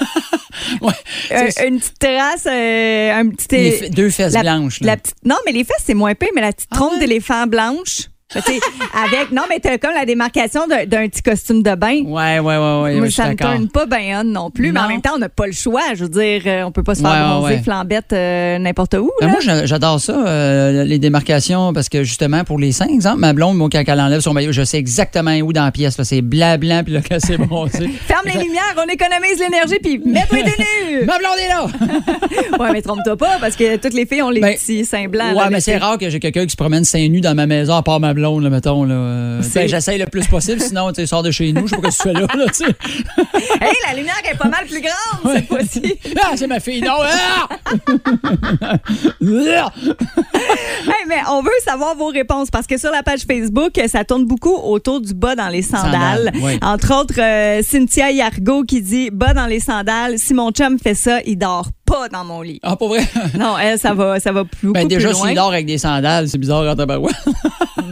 Ouais, 0.82 0.94
Euh, 1.32 1.68
une 1.68 1.80
petite 1.80 1.98
terrasse, 2.00 2.46
euh, 2.46 3.12
un 3.13 3.30
petit... 3.30 3.89
deux 3.89 4.10
fesses 4.10 4.34
la- 4.34 4.42
blanches. 4.42 4.82
là. 4.82 4.88
La 4.88 4.98
petite, 4.98 5.16
non, 5.25 5.36
mais 5.46 5.51
les 5.51 5.63
fesses, 5.63 5.84
c'est 5.86 5.94
moins 5.94 6.13
pire, 6.16 6.30
mais 6.36 6.42
la 6.42 6.54
petite 6.54 6.70
Ah 6.72 6.75
trompe 6.75 6.94
ouais? 6.94 7.00
d'éléphant 7.00 7.48
blanche. 7.48 8.01
Avec, 8.36 9.31
non, 9.31 9.43
mais 9.50 9.59
t'as 9.59 9.77
comme 9.77 9.93
la 9.93 10.05
démarcation 10.05 10.62
d'un 10.67 11.07
petit 11.07 11.21
costume 11.21 11.63
de 11.63 11.74
bain. 11.75 12.03
Ouais, 12.05 12.39
ouais, 12.39 12.57
ouais, 12.57 12.81
ouais. 13.00 13.01
Suis 13.09 13.13
ça 13.13 13.33
d'accord. 13.33 13.53
tourne 13.55 13.69
pas 13.69 13.86
bien 13.86 14.21
on 14.21 14.24
non 14.24 14.51
plus, 14.51 14.71
mais 14.71 14.79
en 14.79 14.88
même 14.88 15.01
temps, 15.01 15.13
on 15.15 15.19
n'a 15.19 15.29
pas 15.29 15.48
le 15.48 15.51
choix. 15.53 15.81
Je 15.95 16.03
veux 16.03 16.09
dire, 16.09 16.41
euh, 16.45 16.63
on 16.63 16.71
peut 16.71 16.83
pas 16.83 16.95
se 16.95 17.01
faire 17.01 17.09
Ouais, 17.12 17.19
bronzer 17.39 17.53
ouais. 17.55 17.62
flambette 17.63 18.13
euh, 18.13 18.57
n'importe 18.59 18.93
où. 18.95 19.12
Là. 19.21 19.27
moi, 19.27 19.39
j'a- 19.39 19.65
j'adore 19.65 20.00
ça, 20.00 20.13
euh, 20.27 20.83
les 20.83 21.00
démarcations, 21.00 21.74
parce 21.74 21.89
que 21.89 22.03
justement, 22.03 22.43
pour 22.43 22.59
les 22.59 22.71
seins, 22.71 22.88
exemple, 22.88 23.19
ma 23.19 23.33
blonde, 23.33 23.57
moi, 23.57 23.67
quand 23.71 23.81
elle 23.86 24.00
enlève 24.00 24.19
son 24.21 24.33
maillot, 24.33 24.51
je 24.51 24.63
sais 24.63 24.77
exactement 24.77 25.36
où 25.38 25.51
dans 25.53 25.65
la 25.65 25.71
pièce. 25.71 25.98
C'est 26.03 26.21
blanc, 26.21 26.55
puis 26.59 26.93
là, 26.93 27.01
quand 27.07 27.17
c'est 27.19 27.38
bronzé. 27.38 27.88
Ferme 28.07 28.25
les 28.25 28.43
lumières, 28.43 28.75
on 28.77 28.88
économise 28.88 29.39
l'énergie, 29.39 29.79
puis 29.81 30.01
mets-toi 30.05 30.43
des 30.43 30.51
nus! 31.00 31.05
ma 31.07 31.17
blonde 31.17 31.38
est 31.43 31.48
là! 31.48 31.65
ouais, 32.59 32.71
mais 32.74 32.81
trompe-toi 32.81 33.17
pas, 33.17 33.38
parce 33.41 33.55
que 33.55 33.77
toutes 33.77 33.93
les 33.93 34.05
filles 34.05 34.21
ont 34.21 34.29
les 34.29 34.41
Ben, 34.41 34.53
petits 34.55 34.86
seins 34.86 35.07
blancs. 35.07 35.29
ouais, 35.36 35.43
là, 35.43 35.50
mais 35.50 35.59
c'est 35.62 35.77
rare 35.77 35.98
que 35.98 36.09
j'ai 36.09 36.19
quelqu'un 36.19 36.43
qui 36.45 36.51
se 36.51 36.55
promène 36.57 36.83
seins 36.86 37.07
nus 37.09 37.21
dans 37.21 37.36
ma 37.36 37.45
maison, 37.48 37.75
à 37.75 37.81
part 37.83 38.00
ma 38.00 38.13
blonde, 38.13 38.19
là, 38.20 38.50
mettons. 38.50 38.84
Là. 38.84 38.96
Euh, 38.96 39.42
ben, 39.54 39.68
J'essaye 39.68 39.98
le 39.98 40.06
plus 40.06 40.28
possible, 40.28 40.62
sinon, 40.62 40.92
tu 40.92 41.06
sors 41.08 41.24
de 41.24 41.32
chez 41.32 41.52
nous, 41.54 41.68
je 41.68 41.76
sais 41.76 41.82
pas 41.82 41.92
ce 41.92 42.04
que 42.04 42.10
tu 42.10 42.16
fais 42.16 42.20
là, 42.20 42.28
là. 42.36 42.46
Hey, 43.62 43.74
la 43.88 43.96
lumière 43.96 44.16
est 44.32 44.38
pas 44.38 44.48
mal 44.48 44.66
plus 44.66 44.82
grande 44.82 45.36
cette 45.36 45.48
fois-ci. 45.48 46.00
Ah, 46.22 46.34
c'est 46.36 46.48
ma 46.48 46.60
fille, 46.60 46.82
non! 46.82 46.98
Ah! 47.02 47.48
Hey, 49.22 51.06
mais 51.08 51.22
on 51.30 51.42
veut 51.42 51.50
savoir 51.64 51.96
vos 51.96 52.08
réponses 52.08 52.50
parce 52.50 52.68
que 52.68 52.78
sur 52.78 52.92
la 52.92 53.04
page 53.04 53.22
Facebook, 53.22 53.80
ça 53.88 54.04
tourne 54.04 54.26
beaucoup 54.26 54.56
autour 54.56 55.02
du 55.02 55.14
bas 55.14 55.36
dans 55.36 55.50
les 55.50 55.62
sandales. 55.62 56.26
Sandales, 56.26 56.32
oui. 56.42 56.60
Entre 56.62 56.94
autres, 57.00 57.20
euh, 57.20 57.62
Cynthia 57.64 58.12
Yargo 58.12 58.64
qui 58.64 58.82
dit 58.82 59.10
bas 59.12 59.34
dans 59.34 59.46
les 59.46 59.60
sandales. 59.60 60.18
Si 60.18 60.34
mon 60.34 60.52
chum 60.52 60.80
fait 60.80 60.96
ça, 60.96 61.20
il 61.26 61.38
dort 61.38 61.68
pas 61.89 62.10
dans 62.10 62.24
mon 62.24 62.41
lit. 62.41 62.60
ah, 62.63 62.75
pour 62.75 62.89
vrai? 62.89 63.01
Non, 63.38 63.58
elle, 63.58 63.77
ça 63.79 63.93
va, 63.93 64.19
ça 64.19 64.31
va 64.31 64.43
beaucoup 64.43 64.74
Ben, 64.74 64.88
déjà, 64.88 65.10
plus 65.10 65.17
s'il 65.17 65.36
dort 65.36 65.51
avec 65.51 65.65
des 65.65 65.77
sandales, 65.77 66.27
c'est 66.29 66.38
bizarre 66.38 66.69
en 66.72 66.75
tabarouette. 66.75 67.15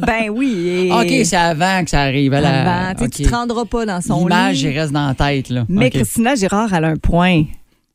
Ben 0.06 0.30
oui. 0.30 0.88
et- 0.90 0.92
OK, 0.92 1.26
c'est 1.26 1.36
avant 1.36 1.84
que 1.84 1.90
ça 1.90 2.02
arrive. 2.02 2.32
Elle 2.34 2.46
a- 2.46 2.86
Avant, 2.90 2.96
tu 2.96 3.04
sais, 3.06 3.10
tu 3.10 3.24
te 3.24 3.36
rendras 3.36 3.66
pas 3.66 3.86
dans 3.86 4.00
son 4.02 4.20
L'image, 4.20 4.58
lit. 4.64 4.70
il 4.72 4.80
reste 4.80 4.92
dans 4.94 5.08
la 5.08 5.16
tête, 5.16 5.50
là. 5.50 5.66
Mais. 5.70 5.90
Christina 5.90 6.36
Girard, 6.36 6.72
elle 6.74 6.86
a 6.86 6.90
un 6.90 6.96
point. 6.98 7.44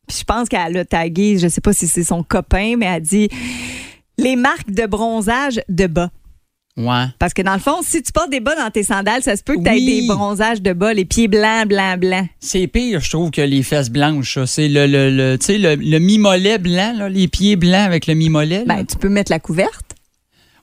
Puis 0.09 0.19
je 0.19 0.25
pense 0.25 0.49
qu'elle 0.49 0.77
a 0.77 0.85
tagué, 0.85 1.39
je 1.39 1.47
sais 1.49 1.61
pas 1.61 1.73
si 1.73 1.87
c'est 1.87 2.03
son 2.03 2.23
copain, 2.25 2.75
mais 2.77 2.87
elle 2.87 3.03
dit 3.03 3.29
les 4.19 4.37
marques 4.37 4.71
de 4.71 4.85
bronzage 4.87 5.61
de 5.69 5.87
bas. 5.87 6.11
Ouais. 6.77 7.05
Parce 7.19 7.35
que 7.35 7.43
dans 7.43 7.53
le 7.53 7.59
fond, 7.61 7.81
si 7.83 8.03
tu 8.03 8.13
portes 8.13 8.31
des 8.31 8.41
bas 8.41 8.55
dans 8.57 8.71
tes 8.71 8.83
sandales, 8.83 9.23
ça 9.23 9.37
se 9.37 9.43
peut 9.43 9.55
que 9.57 9.63
tu 9.63 9.69
aies 9.69 9.75
Oui. 9.75 10.01
des 10.01 10.07
bronzages 10.07 10.63
de 10.63 10.73
bas, 10.73 10.95
les 10.95 11.05
pieds 11.05 11.29
blancs, 11.29 11.69
blancs, 11.69 12.01
blancs. 12.01 12.27
C'est 12.41 12.67
pire, 12.67 13.01
je 13.01 13.11
trouve, 13.11 13.31
que 13.31 13.43
les 13.43 13.63
fesses 13.63 13.91
blanches. 13.91 14.35
ça. 14.35 14.47
C'est 14.47 14.69
le, 14.69 14.87
le, 14.87 15.11
le, 15.11 15.37
tu 15.39 15.47
sais, 15.47 15.59
le, 15.59 15.75
le 15.75 15.99
mi-mollet 15.99 16.57
blanc, 16.59 16.95
là, 16.97 17.09
les 17.11 17.29
pieds 17.29 17.57
blancs 17.57 17.75
avec 17.87 18.07
le 18.07 18.15
mi-mollet. 18.15 18.65
là. 18.65 18.77
Ben, 18.77 18.87
tu 18.87 18.97
peux 18.97 19.11
mettre 19.11 19.31
la 19.31 19.39
couverte. 19.39 19.95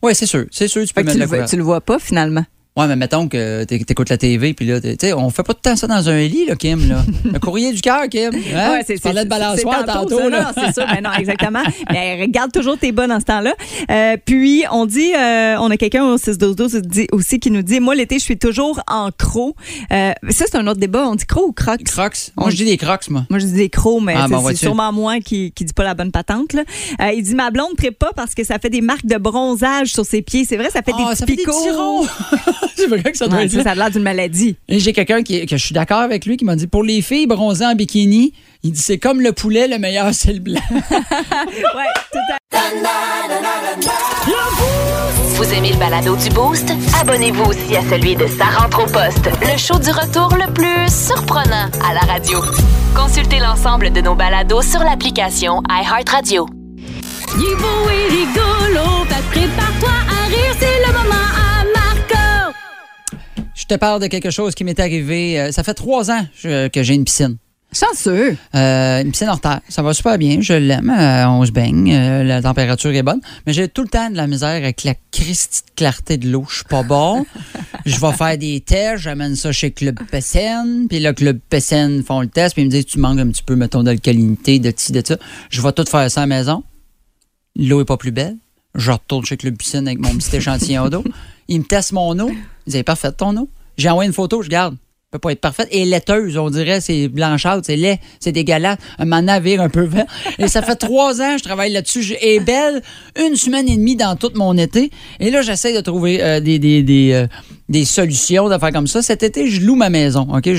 ouais, 0.02 0.16
c'est 0.16 0.26
sûr. 0.26 0.46
C'est 0.50 0.68
sûr, 0.68 0.82
tu 0.86 0.94
peux 0.94 1.02
Fait 1.02 1.04
que 1.04 1.08
mettre 1.08 1.20
la 1.20 1.26
le 1.26 1.30
vois, 1.30 1.38
couverte. 1.38 1.50
tu 1.52 1.58
le 1.58 1.64
vois 1.64 1.82
pas 1.82 2.00
finalement. 2.00 2.46
Ouais, 2.78 2.88
mais 2.88 2.96
mettons 2.96 3.28
que 3.28 3.66
tu 3.66 3.74
écoutes 3.76 4.10
la 4.10 4.18
TV, 4.18 4.54
puis 4.54 4.66
là, 4.66 4.80
tu 4.80 4.96
sais, 5.02 5.12
on 5.12 5.30
fait 5.32 5.44
pas 5.44 5.54
tout 5.54 5.60
le 5.66 5.70
temps 5.72 5.76
ça 5.76 5.86
dans 5.88 6.08
un 6.08 6.20
lit, 6.22 6.46
là, 6.46 6.56
Kim. 6.56 6.88
Là. 6.88 7.04
Le 7.34 7.38
courrier 7.40 7.74
du 7.74 7.82
cœur, 7.82 8.08
Kim. 8.10 8.32
Hein? 8.56 8.72
Ouais, 8.72 8.84
c'est 8.88 8.94
Tu 8.96 9.02
parlais 9.02 9.26
de 9.26 9.30
balançoire 9.30 9.84
tantôt. 9.86 10.18
ça, 10.18 10.30
là. 10.30 10.42
non, 10.44 10.48
c'est 10.64 10.72
ça, 10.74 10.86
mais 10.94 11.02
non, 11.02 11.10
exactement. 11.18 11.60
Mais 11.92 12.22
regarde 12.22 12.54
toujours 12.54 12.78
tes 12.78 12.94
bas 12.94 13.06
dans 13.08 13.20
ce 13.20 13.26
temps-là. 13.26 13.54
Euh, 13.92 14.16
puis, 14.24 14.64
on 14.72 14.86
dit, 14.86 15.12
euh, 15.14 15.58
on 15.60 15.70
a 15.72 15.76
quelqu'un 15.78 16.06
au 16.06 16.16
6-12-12 16.18 16.80
dit- 16.82 17.08
aussi 17.12 17.40
qui 17.40 17.52
nous 17.52 17.64
dit, 17.64 17.82
moi, 17.82 17.96
l'été, 17.96 18.18
je 18.18 18.24
suis 18.24 18.38
toujours 18.38 18.82
en 18.88 19.10
croc. 19.12 19.56
Euh, 19.92 20.14
ça, 20.30 20.46
c'est 20.50 20.56
un 20.56 20.66
autre 20.68 20.80
débat. 20.80 21.06
On 21.10 21.16
dit 21.16 21.26
croc 21.26 21.48
ou 21.48 21.52
crocs? 21.52 21.84
Crocs. 21.84 22.32
Moi, 22.38 22.50
je 22.52 22.56
dis 22.58 22.66
des 22.66 22.78
crocs, 22.78 23.10
moi. 23.10 23.26
Moi, 23.30 23.40
je 23.40 23.46
dis 23.48 23.54
des 23.54 23.70
crocs, 23.70 24.02
mais 24.02 24.14
Ah, 24.16 24.26
c'est- 24.30 24.34
bon, 24.34 24.48
c'est 24.48 24.56
sûrement 24.56 24.94
moi 24.94 25.20
qui, 25.20 25.52
qui 25.52 25.66
dis 25.66 25.74
pas 25.74 25.84
la 25.84 25.96
bonne 25.96 26.12
patente. 26.12 26.54
Là. 26.54 26.62
Euh, 27.02 27.12
il 27.12 27.24
dit 27.24 27.36
ma 27.36 27.52
blonde 27.52 27.72
ne 27.84 27.90
pas 27.90 28.12
parce 28.16 28.36
que 28.36 28.46
ça 28.46 28.58
fait 28.60 28.70
des 28.70 28.82
marques 28.82 29.06
de 29.06 29.18
bronzage 29.18 29.88
sur 29.92 30.06
ses 30.06 30.22
pieds. 30.22 30.46
C'est 30.46 30.56
vrai, 30.56 30.70
ça 30.70 30.82
fait 30.82 30.94
Ah, 30.96 31.10
des 31.10 31.16
ça 31.16 31.26
petits 31.26 31.36
fait 31.36 31.44
des 31.46 31.52
picots. 31.52 32.06
c'est 32.76 32.88
vrai 32.88 33.04
que 33.04 33.18
ça 33.18 33.28
doit 33.28 33.40
Ouais, 33.40 33.46
être 33.46 33.52
ça, 33.52 33.58
ça. 33.58 33.64
ça 33.64 33.72
a 33.72 33.76
l'air 33.76 33.92
d'une 33.92 34.04
maladie. 34.04 34.56
Et 34.68 34.80
j'ai 34.80 34.94
quelqu'un 34.94 35.24
qui, 35.24 35.46
que 35.46 35.58
je 35.58 35.64
suis 35.66 35.74
d'accord 35.74 36.00
avec 36.00 36.26
lui 36.26 36.38
qui 36.38 36.46
m'a 36.46 36.56
dit 36.56 36.68
pour 36.68 36.84
les 36.84 37.02
filles 37.02 37.28
bronzées 37.28 37.66
en 37.66 37.76
bikini, 37.76 38.34
il 38.64 38.72
dit 38.72 38.82
c'est 38.82 38.98
comme 38.98 39.22
le 39.22 39.32
poulet, 39.34 39.68
le 39.68 39.78
meilleur 39.80 40.14
c'est 40.14 40.34
le 40.34 40.40
blanc. 40.40 40.62
Ouais, 40.72 41.94
tout 42.12 42.18
à 42.34 42.38
Vous 45.36 45.54
aimez 45.54 45.72
le 45.72 45.78
balado 45.78 46.16
du 46.16 46.30
Boost? 46.30 46.72
Abonnez-vous 47.02 47.44
aussi 47.46 47.76
à 47.78 47.82
celui 47.90 48.16
de 48.16 48.28
Sa 48.28 48.46
rentre 48.46 48.84
au 48.84 48.86
poste, 48.86 49.30
le 49.42 49.58
show 49.58 49.80
du 49.80 49.90
retour 49.92 50.36
le 50.36 50.52
plus 50.54 50.88
surprenant 50.94 51.70
à 51.90 51.94
la 51.94 52.02
radio. 52.02 52.40
Consultez 52.96 53.40
l'ensemble 53.40 53.92
de 53.94 54.02
nos 54.02 54.16
balados 54.16 54.62
sur 54.64 54.80
l'application 54.82 55.62
iHeartRadio. 55.70 56.46
Il 57.38 57.56
te 63.70 63.76
parle 63.76 64.02
de 64.02 64.08
quelque 64.08 64.32
chose 64.32 64.56
qui 64.56 64.64
m'est 64.64 64.80
arrivé. 64.80 65.40
euh, 65.40 65.52
ça 65.52 65.64
fait 65.64 65.74
trois 65.74 66.12
ans 66.12 66.26
je- 66.38 66.68
que 66.68 66.84
j'ai 66.84 66.96
une 66.96 67.06
piscine. 67.06 67.38
Chanceux. 67.72 68.36
Euh, 68.56 69.02
une 69.04 69.12
piscine 69.12 69.30
hors 69.30 69.40
terre. 69.40 69.62
Ça 69.70 69.84
va 69.84 69.94
super 69.94 70.18
bien. 70.18 70.40
Je 70.42 70.54
l'aime. 70.54 70.90
euh, 70.90 71.28
on 71.30 71.46
se 71.46 71.52
baigne. 71.52 71.94
euh, 71.94 72.24
la 72.24 72.42
température 72.42 72.90
est 72.90 73.04
bonne. 73.04 73.22
Mais 73.46 73.54
j'ai 73.54 73.68
tout 73.68 73.84
le 73.84 73.88
temps 73.90 74.10
de 74.10 74.16
la 74.16 74.26
misère 74.26 74.50
avec 74.50 74.84
la 74.84 74.96
christie 75.12 75.62
de 75.62 75.72
clarté 75.76 76.18
de 76.18 76.28
l'eau. 76.32 76.46
Je 76.50 76.56
suis 76.56 76.64
pas 76.66 76.82
bon. 76.82 77.28
je 77.86 78.00
vais 78.00 78.12
faire 78.14 78.38
des 78.40 78.60
tests. 78.62 79.04
J'amène 79.04 79.36
ça 79.36 79.52
chez 79.52 79.70
Club 79.70 80.00
PSN. 80.12 80.88
Puis 80.90 81.00
là, 81.00 81.14
Club 81.14 81.40
PSN 81.52 82.02
font 82.02 82.22
le 82.22 82.28
test. 82.28 82.56
Puis 82.56 82.64
ils 82.64 82.66
me 82.66 82.72
disent, 82.72 82.88
tu 82.88 82.98
manques 82.98 83.20
un 83.20 83.28
petit 83.28 83.44
peu, 83.44 83.56
mettons, 83.56 83.84
d'alcalinité, 83.84 84.58
de 84.58 84.74
ci, 84.76 84.92
de 84.92 85.04
ça. 85.06 85.18
Je 85.52 85.62
vais 85.62 85.72
tout 85.72 85.86
faire 85.86 86.10
ça 86.10 86.22
à 86.22 86.26
la 86.26 86.36
maison. 86.38 86.64
L'eau 87.56 87.82
est 87.82 87.86
pas 87.86 87.98
plus 87.98 88.12
belle. 88.12 88.36
Je 88.74 88.90
retourne 88.90 89.26
chez 89.26 89.38
Club 89.38 89.56
Piscine 89.58 89.86
avec 89.88 90.00
mon 90.00 90.16
petit 90.16 90.36
échantillon 90.36 90.90
d'eau. 90.90 91.04
Ils 91.48 91.60
me 91.60 91.66
testent 91.66 91.92
mon 91.92 92.18
eau. 92.20 92.32
Ils 92.66 92.72
disent, 92.74 92.84
parfaite 92.84 93.18
ton 93.18 93.38
eau. 93.38 93.48
J'ai 93.80 93.90
envoyé 93.90 94.08
une 94.08 94.14
photo, 94.14 94.42
je 94.42 94.50
garde. 94.50 94.76
peut 95.10 95.20
pas 95.20 95.32
être 95.32 95.40
parfaite. 95.40 95.70
Et 95.72 95.86
laiteuse, 95.86 96.38
on 96.38 96.50
dirait, 96.50 96.82
c'est 96.82 97.08
blanchâtre, 97.08 97.62
c'est 97.66 97.78
laid, 97.78 97.98
c'est 98.20 98.34
dégueulasse. 98.34 98.78
Un 99.00 99.22
navire 99.22 99.62
un 99.62 99.70
peu 99.70 99.84
vert. 99.84 100.06
Et 100.38 100.50
ça 100.50 100.62
fait 100.62 100.76
trois 100.76 101.22
ans, 101.22 101.38
je 101.38 101.44
travaille 101.44 101.72
là-dessus. 101.72 102.14
Et 102.22 102.42
belle, 102.42 102.82
une 103.18 103.38
semaine 103.38 103.70
et 103.70 103.78
demie 103.78 103.96
dans 103.96 104.18
tout 104.18 104.32
mon 104.36 104.58
été. 104.58 104.92
Et 105.22 105.32
là, 105.32 105.42
j'essaie 105.42 105.74
de 105.74 105.80
trouver 105.80 106.22
euh, 106.22 106.42
des, 106.42 106.60
des, 106.60 106.84
des, 106.84 107.14
euh, 107.74 107.86
solutions 107.86 108.50
d'affaires 108.50 108.74
comme 108.74 108.88
ça. 108.88 109.02
Cet 109.02 109.24
été, 109.24 109.48
je 109.48 109.62
loue 109.62 109.76
ma 109.76 109.90
maison. 109.90 110.28
OK? 110.30 110.50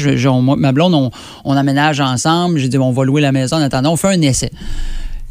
Ma 0.56 0.72
blonde, 0.72 0.94
on, 0.94 1.10
on 1.44 1.56
aménage 1.58 2.00
ensemble. 2.00 2.58
J'ai 2.58 2.68
dit, 2.68 2.78
on 2.78 2.90
va 2.90 3.04
louer 3.04 3.20
la 3.20 3.32
maison 3.32 3.56
en 3.56 3.60
attendant. 3.62 3.92
On 3.92 3.96
fait 3.96 4.08
un 4.08 4.22
essai. 4.22 4.50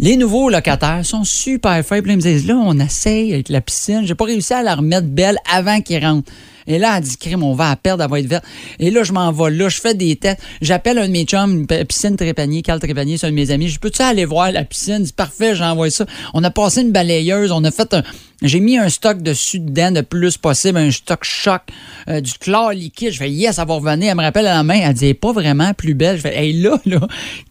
Les 0.01 0.15
nouveaux 0.15 0.49
locataires 0.49 1.05
sont 1.05 1.25
super 1.25 1.71
là, 1.71 1.81
ils 1.91 2.03
me 2.03 2.21
disent, 2.21 2.47
là, 2.47 2.55
on 2.55 2.79
essaye 2.79 3.33
avec 3.33 3.49
la 3.49 3.59
piscine. 3.59 4.03
J'ai 4.05 4.15
pas 4.15 4.25
réussi 4.25 4.53
à 4.53 4.61
la 4.61 4.75
remettre 4.75 5.07
belle 5.07 5.37
avant 5.51 5.81
qu'ils 5.81 6.05
rentrent. 6.05 6.31
Et 6.67 6.77
là, 6.77 6.97
elle 6.97 7.03
dit, 7.03 7.17
crime, 7.17 7.43
on 7.43 7.53
va 7.53 7.71
à 7.71 7.75
perdre, 7.75 8.03
elle 8.03 8.09
va 8.09 8.19
être 8.19 8.27
verte. 8.27 8.45
Et 8.79 8.91
là, 8.91 9.03
je 9.03 9.11
m'en 9.11 9.31
vais 9.31 9.51
là, 9.51 9.69
je 9.69 9.79
fais 9.79 9.93
des 9.93 10.15
tests. 10.15 10.39
J'appelle 10.61 10.97
un 10.97 11.07
de 11.07 11.11
mes 11.11 11.25
chums, 11.25 11.65
piscine 11.87 12.15
Trépanier, 12.15 12.61
Carl 12.61 12.79
Trépanier, 12.79 13.17
c'est 13.17 13.27
un 13.27 13.31
de 13.31 13.35
mes 13.35 13.51
amis. 13.51 13.69
Je 13.69 13.79
peux-tu 13.79 14.01
aller 14.01 14.25
voir 14.25 14.51
la 14.51 14.63
piscine? 14.63 15.05
C'est 15.05 15.15
parfait, 15.15 15.55
j'envoie 15.55 15.89
ça. 15.89 16.05
On 16.33 16.43
a 16.43 16.51
passé 16.51 16.81
une 16.81 16.91
balayeuse, 16.91 17.51
on 17.51 17.63
a 17.63 17.71
fait 17.71 17.93
un. 17.93 18.03
J'ai 18.41 18.61
mis 18.61 18.77
un 18.77 18.87
stock 18.87 19.21
dessus 19.21 19.59
dedans 19.59 19.93
le 19.93 20.01
plus 20.01 20.37
possible, 20.37 20.77
un 20.77 20.91
stock 20.91 21.25
choc, 21.25 21.61
euh, 22.07 22.21
du 22.21 22.31
chlore 22.39 22.71
liquide. 22.71 23.11
Je 23.11 23.17
fais, 23.17 23.29
yes, 23.29 23.55
ça 23.57 23.65
va 23.65 23.73
revenir. 23.73 24.11
Elle 24.11 24.17
me 24.17 24.21
rappelle 24.21 24.47
à 24.47 24.53
la 24.55 24.63
main, 24.63 24.79
elle 24.81 24.93
dit, 24.93 25.07
elle 25.07 25.15
pas 25.15 25.33
vraiment 25.33 25.73
plus 25.73 25.93
belle. 25.93 26.15
Je 26.17 26.21
fais, 26.21 26.37
hey, 26.37 26.53
là, 26.53 26.79
là, 26.85 27.01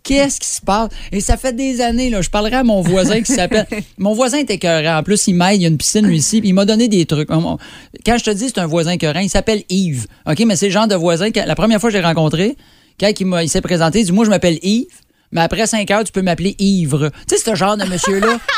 qu'est-ce 0.02 0.40
qui 0.40 0.48
se 0.48 0.62
passe? 0.62 0.88
Et 1.12 1.20
ça 1.20 1.36
fait 1.36 1.52
des 1.54 1.82
années, 1.82 2.08
là, 2.08 2.22
je 2.22 2.30
parlerai 2.30 2.56
à 2.56 2.64
mon 2.64 2.80
voisin 2.80 3.20
qui 3.20 3.32
s'appelle. 3.34 3.66
mon 3.98 4.14
voisin 4.14 4.38
est 4.38 4.50
écœurant. 4.50 4.98
En 4.98 5.02
plus, 5.02 5.26
il 5.28 5.34
m'aide, 5.34 5.56
il 5.56 5.62
y 5.62 5.64
a 5.66 5.68
une 5.68 5.76
piscine, 5.76 6.06
lui, 6.06 6.16
ici, 6.16 6.40
puis 6.40 6.48
il 6.50 6.54
m'a 6.54 6.64
donné 6.64 6.88
des 6.88 7.04
trucs. 7.04 7.28
Quand 7.28 8.18
je 8.18 8.24
te 8.24 8.30
dis, 8.30 8.46
c'est 8.48 8.58
un 8.58 8.66
voisin 8.66 8.92
écœurant, 8.92 9.20
il 9.20 9.28
s'appelle 9.28 9.64
Yves. 9.68 10.06
OK, 10.26 10.40
mais 10.46 10.56
c'est 10.56 10.66
le 10.68 10.72
genre 10.72 10.88
de 10.88 10.94
voisin 10.94 11.30
que 11.30 11.40
la 11.40 11.54
première 11.54 11.80
fois 11.80 11.90
que 11.90 11.96
j'ai 11.98 12.02
rencontré, 12.02 12.56
quand 12.98 13.10
il, 13.20 13.26
m'a- 13.26 13.42
il 13.44 13.50
s'est 13.50 13.60
présenté, 13.60 14.00
il 14.00 14.06
dit, 14.06 14.12
moi, 14.12 14.24
je 14.24 14.30
m'appelle 14.30 14.58
Yves, 14.62 14.86
mais 15.32 15.42
après 15.42 15.66
5 15.66 15.90
heures, 15.90 16.04
tu 16.04 16.12
peux 16.12 16.22
m'appeler 16.22 16.56
Ivre. 16.58 17.10
Tu 17.28 17.36
sais, 17.36 17.42
ce 17.44 17.54
genre 17.54 17.76
de 17.76 17.84
monsieur-là. 17.84 18.38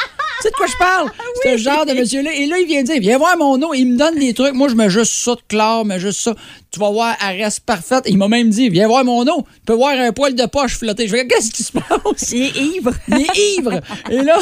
Tu 0.41 0.45
sais 0.45 0.51
de 0.51 0.57
quoi 0.57 0.67
je 0.67 0.77
parle? 0.79 1.11
C'est 1.43 1.53
un 1.53 1.57
genre 1.57 1.85
de 1.85 1.93
monsieur-là. 1.93 2.33
Et 2.35 2.47
là, 2.47 2.59
il 2.59 2.67
vient 2.67 2.83
dire, 2.83 2.97
viens 2.99 3.19
voir 3.19 3.37
mon 3.37 3.61
eau. 3.63 3.75
Il 3.75 3.87
me 3.93 3.99
donne 3.99 4.19
des 4.19 4.33
trucs. 4.33 4.55
Moi, 4.55 4.69
je 4.69 4.75
mets 4.75 4.89
juste 4.89 5.13
ça 5.13 5.35
de 5.35 5.41
chlore, 5.49 5.85
mais 5.85 6.01
juste 6.01 6.21
ça. 6.21 6.35
Tu 6.71 6.79
vas 6.79 6.91
voir, 6.91 7.17
elle 7.21 7.43
reste 7.43 7.61
parfaite. 7.61 8.05
Il 8.07 8.17
m'a 8.17 8.29
même 8.29 8.49
dit, 8.49 8.69
viens 8.69 8.87
voir 8.87 9.05
mon 9.05 9.23
eau. 9.23 9.43
Tu 9.43 9.61
peux 9.67 9.75
voir 9.75 9.99
un 9.99 10.13
poil 10.13 10.37
de 10.37 10.47
poche 10.47 10.77
flotter. 10.77 11.09
Je 11.09 11.17
fais, 11.17 11.27
qu'est-ce 11.27 11.51
qui 11.51 11.65
se 11.65 11.73
passe? 11.73 12.31
Il 12.31 12.43
est 12.43 12.57
ivre. 12.77 12.93
Il 13.09 13.23
est 13.23 13.59
ivre. 13.59 13.81
Et 14.09 14.23
là, 14.23 14.39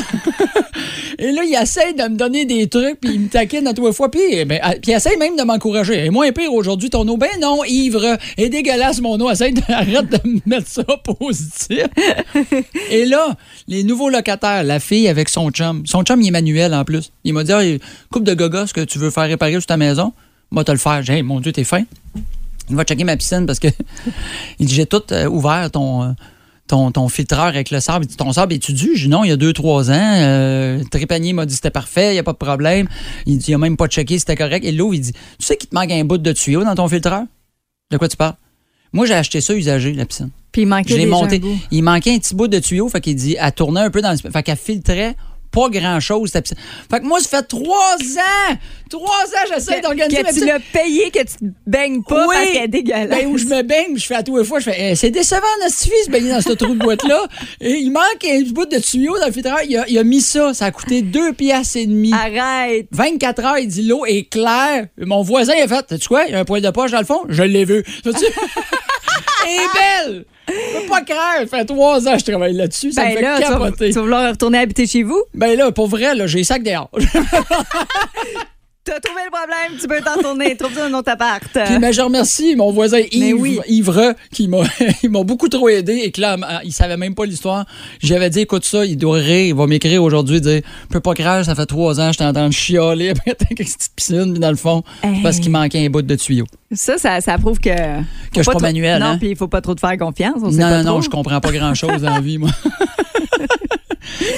et 1.18 1.32
là, 1.32 1.42
il 1.44 1.58
essaie 1.60 1.94
de 1.94 2.02
me 2.02 2.16
donner 2.16 2.44
des 2.44 2.68
trucs, 2.68 3.00
puis 3.00 3.14
il 3.14 3.20
me 3.20 3.28
taquine 3.28 3.66
à 3.66 3.72
trois 3.72 3.92
fois. 3.92 4.10
Puis, 4.10 4.20
eh 4.30 4.44
ben, 4.44 4.60
ah, 4.62 4.72
puis 4.72 4.92
il 4.92 4.94
essaie 4.94 5.16
même 5.16 5.36
de 5.36 5.42
m'encourager. 5.42 6.04
Et 6.04 6.10
moins 6.10 6.30
pire 6.32 6.52
aujourd'hui, 6.52 6.90
ton 6.90 7.08
eau. 7.08 7.16
Ben 7.16 7.30
non, 7.40 7.64
ivre. 7.64 8.18
Et 8.36 8.50
dégueulasse, 8.50 9.00
mon 9.00 9.18
eau. 9.20 9.30
Essaye 9.30 9.54
de, 9.54 9.62
arrête 9.68 10.10
de 10.10 10.28
me 10.28 10.40
mettre 10.44 10.68
ça 10.68 10.84
positif. 10.84 11.86
Et 12.90 13.06
là, 13.06 13.36
les 13.68 13.84
nouveaux 13.84 14.10
locataires, 14.10 14.64
la 14.64 14.80
fille 14.80 15.08
avec 15.08 15.30
son 15.30 15.50
chum. 15.50 15.86
Son 15.86 16.02
chum, 16.02 16.20
il 16.20 16.28
est 16.28 16.32
manuel 16.32 16.74
en 16.74 16.84
plus. 16.84 17.10
Il 17.24 17.32
m'a 17.32 17.42
dit, 17.42 17.52
Hey, 17.52 17.80
coupe 18.10 18.24
de 18.24 18.34
gogos 18.34 18.66
que 18.74 18.82
tu 18.82 18.98
veux 18.98 19.10
faire 19.10 19.28
réparer 19.28 19.52
sur 19.52 19.66
ta 19.66 19.78
maison. 19.78 20.12
Moi, 20.50 20.64
te 20.64 20.72
le 20.72 20.78
faire. 20.78 21.02
J'ai 21.02 21.14
Hey, 21.14 21.22
mon 21.22 21.40
Dieu, 21.40 21.52
t'es 21.52 21.64
fin. 21.64 21.82
Il 22.70 22.76
va 22.76 22.84
checker 22.84 23.04
ma 23.04 23.16
piscine 23.16 23.46
parce 23.46 23.58
que 23.58 23.68
il 24.58 24.66
dit, 24.66 24.74
j'ai 24.74 24.86
tout 24.86 25.02
euh, 25.12 25.26
ouvert 25.26 25.70
ton, 25.70 26.02
euh, 26.02 26.10
ton, 26.66 26.90
ton 26.92 27.08
filtreur 27.08 27.44
avec 27.46 27.70
le 27.70 27.80
sable. 27.80 28.04
Il 28.04 28.08
dit, 28.08 28.16
ton 28.16 28.32
sable 28.32 28.52
est-tu 28.54 28.72
dû? 28.72 28.94
Dit, 28.94 29.08
non, 29.08 29.24
il 29.24 29.28
y 29.28 29.32
a 29.32 29.36
deux, 29.36 29.52
trois 29.52 29.90
ans. 29.90 29.94
Euh, 29.94 30.82
Trépanier 30.90 31.32
m'a 31.32 31.46
dit, 31.46 31.54
c'était 31.54 31.70
parfait, 31.70 32.10
il 32.10 32.12
n'y 32.14 32.18
a 32.18 32.22
pas 32.22 32.32
de 32.32 32.38
problème. 32.38 32.88
Il 33.26 33.38
dit, 33.38 33.46
il 33.48 33.52
n'a 33.52 33.58
même 33.58 33.76
pas 33.76 33.86
checké, 33.88 34.14
si 34.14 34.20
c'était 34.20 34.36
correct. 34.36 34.64
Et 34.64 34.72
l'eau, 34.72 34.92
il 34.92 35.00
dit, 35.00 35.12
tu 35.12 35.46
sais 35.46 35.56
qu'il 35.56 35.68
te 35.70 35.74
manque 35.74 35.90
un 35.90 36.04
bout 36.04 36.18
de 36.18 36.32
tuyau 36.32 36.62
dans 36.64 36.74
ton 36.74 36.88
filtreur? 36.88 37.22
De 37.90 37.96
quoi 37.96 38.08
tu 38.08 38.16
parles? 38.18 38.34
Moi, 38.92 39.06
j'ai 39.06 39.14
acheté 39.14 39.40
ça 39.40 39.54
usagé, 39.54 39.92
la 39.94 40.04
piscine. 40.06 40.30
Puis 40.52 40.62
il 40.62 40.66
manquait 40.66 40.98
Je 40.98 41.06
un 41.06 41.10
monté. 41.10 41.38
bout. 41.38 41.58
Il 41.70 41.82
manquait 41.82 42.14
un 42.14 42.18
petit 42.18 42.34
bout 42.34 42.48
de 42.48 42.58
tuyau, 42.58 42.88
fait 42.88 43.00
qu'il 43.02 43.16
dit, 43.16 43.36
elle 43.38 43.52
tournait 43.52 43.80
un 43.80 43.90
peu 43.90 44.00
dans 44.02 44.10
le. 44.12 44.30
Fait 44.30 44.42
qu'elle 44.42 44.56
filtrait 44.56 45.14
pas 45.50 45.68
grand-chose. 45.70 46.30
Fait 46.32 46.42
que 47.00 47.04
moi, 47.04 47.20
ça 47.20 47.38
fait 47.38 47.42
trois 47.44 47.96
ans! 47.96 48.54
Trois 48.90 49.04
ans, 49.06 49.46
j'essaie 49.52 49.82
d'organiser 49.82 50.22
ma 50.22 50.30
Que 50.30 50.34
tu 50.38 50.46
l'as 50.46 50.60
payé, 50.60 51.10
que 51.10 51.18
tu 51.18 51.26
te 51.26 51.44
baignes 51.66 52.02
pas 52.02 52.26
Oui. 52.26 52.34
parce 52.34 52.50
qu'elle 52.52 52.64
est 52.64 52.68
dégueulasse. 52.68 53.08
Ben, 53.10 53.26
où 53.26 53.36
je 53.36 53.44
me 53.44 53.60
baigne, 53.62 53.96
je 53.98 54.06
fais 54.06 54.14
à 54.14 54.22
tous 54.22 54.38
les 54.38 54.44
fois, 54.44 54.60
je 54.60 54.70
fais, 54.70 54.92
Eh, 54.92 54.94
c'est 54.96 55.10
décevant, 55.10 55.42
notre 55.62 55.74
fille, 55.76 55.92
se 56.06 56.10
baigner 56.10 56.30
dans 56.30 56.40
ce 56.40 56.52
trou 56.52 56.72
de 56.74 56.78
boîte-là. 56.78 57.22
Et 57.60 57.72
il 57.72 57.90
manque 57.90 58.24
un 58.24 58.40
bout 58.50 58.64
de 58.64 58.78
tuyau 58.78 59.18
dans 59.18 59.26
le 59.26 59.32
filtreur. 59.32 59.58
Il 59.68 59.76
a, 59.76 59.84
il 59.88 59.98
a 59.98 60.04
mis 60.04 60.22
ça. 60.22 60.54
Ça 60.54 60.64
a 60.66 60.70
coûté 60.70 61.02
deux 61.02 61.34
piastres 61.34 61.76
et 61.76 61.86
demi. 61.86 62.12
Arrête. 62.14 62.86
24 62.92 63.44
heures, 63.44 63.58
il 63.58 63.68
dit 63.68 63.82
l'eau 63.82 64.06
est 64.06 64.22
claire. 64.30 64.86
Mon 64.98 65.20
voisin 65.22 65.52
il 65.54 65.62
a 65.62 65.68
fait, 65.68 65.98
tu 65.98 66.08
quoi, 66.08 66.24
il 66.24 66.32
y 66.32 66.34
a 66.34 66.38
un 66.40 66.44
poil 66.46 66.62
de 66.62 66.70
poche 66.70 66.90
dans 66.92 67.00
le 67.00 67.04
fond? 67.06 67.24
Je 67.28 67.42
l'ai 67.42 67.66
vu. 67.66 67.84
Est 69.46 70.06
belle! 70.06 70.24
Je 70.48 70.80
peux 70.80 70.86
pas 70.88 71.02
croire, 71.02 71.34
ça 71.40 71.46
fait 71.58 71.64
trois 71.66 72.08
ans 72.08 72.12
que 72.14 72.20
je 72.20 72.24
travaille 72.24 72.54
là-dessus. 72.54 72.92
Ça 72.92 73.02
me 73.04 73.08
Ben 73.08 73.16
fait 73.16 73.22
là, 73.22 73.36
tu 73.36 73.42
vas, 73.44 73.50
capoter. 73.50 73.88
tu 73.88 73.94
vas 73.96 74.00
vouloir 74.00 74.30
retourner 74.30 74.58
habiter 74.58 74.86
chez 74.86 75.02
vous? 75.02 75.22
Ben 75.34 75.56
là, 75.58 75.70
pour 75.72 75.88
vrai, 75.88 76.14
là, 76.14 76.26
j'ai 76.26 76.42
sac 76.44 76.62
dehors. 76.62 76.90
T'as 78.88 79.00
trouvé 79.00 79.20
le 79.26 79.30
problème, 79.30 79.78
tu 79.80 79.86
peux 79.86 80.00
t'en 80.00 80.20
tourner. 80.22 80.56
Trouve-toi 80.56 80.84
un 80.84 80.94
autre 80.94 81.10
appart. 81.12 81.42
Puis, 81.52 81.78
ben, 81.78 81.92
je 81.92 82.00
remercie 82.00 82.56
mon 82.56 82.72
voisin 82.72 83.00
Yves, 83.12 83.36
oui. 83.38 83.60
Ivre, 83.68 84.14
qui 84.32 84.48
m'a 84.48 85.22
beaucoup 85.24 85.48
trop 85.48 85.68
aidé 85.68 86.00
et 86.04 86.10
que 86.10 86.20
là, 86.22 86.36
il 86.64 86.72
savait 86.72 86.96
même 86.96 87.14
pas 87.14 87.26
l'histoire. 87.26 87.66
J'avais 88.02 88.30
dit, 88.30 88.40
écoute 88.40 88.64
ça, 88.64 88.84
il 88.86 88.96
doit 88.96 89.18
rire, 89.18 89.46
il 89.48 89.54
va 89.54 89.66
m'écrire 89.66 90.02
aujourd'hui, 90.02 90.40
dire, 90.40 90.62
je 90.84 90.92
peux 90.92 91.00
pas 91.00 91.14
croire, 91.14 91.44
ça 91.44 91.54
fait 91.54 91.66
trois 91.66 92.00
ans, 92.00 92.10
train 92.12 92.32
de 92.32 92.52
chialer 92.52 93.10
après 93.16 93.36
cette 93.38 93.48
petite 93.48 93.90
piscine, 93.94 94.30
puis 94.32 94.40
dans 94.40 94.50
le 94.50 94.56
fond, 94.56 94.82
Hey. 95.02 95.22
parce 95.22 95.38
qu'il 95.38 95.50
manquait 95.50 95.84
un 95.84 95.90
bout 95.90 96.02
de 96.02 96.14
tuyau. 96.14 96.46
Ça, 96.72 96.96
ça, 96.98 97.20
ça 97.20 97.36
prouve 97.38 97.58
que. 97.58 97.68
Que 97.70 98.38
je 98.38 98.42
suis 98.42 98.52
pas 98.52 98.58
manuel, 98.58 99.00
Non, 99.00 99.06
hein? 99.06 99.18
puis 99.18 99.30
il 99.30 99.36
faut 99.36 99.48
pas 99.48 99.60
trop 99.60 99.74
te 99.74 99.80
faire 99.80 99.96
confiance. 99.98 100.36
On 100.42 100.50
sait 100.50 100.56
Non, 100.58 100.68
pas 100.68 100.82
non, 100.82 100.94
non, 100.94 101.00
je 101.00 101.08
comprends 101.10 101.40
pas 101.40 101.52
grand-chose 101.52 102.02
dans 102.02 102.14
la 102.14 102.20
vie, 102.20 102.38
moi. 102.38 102.50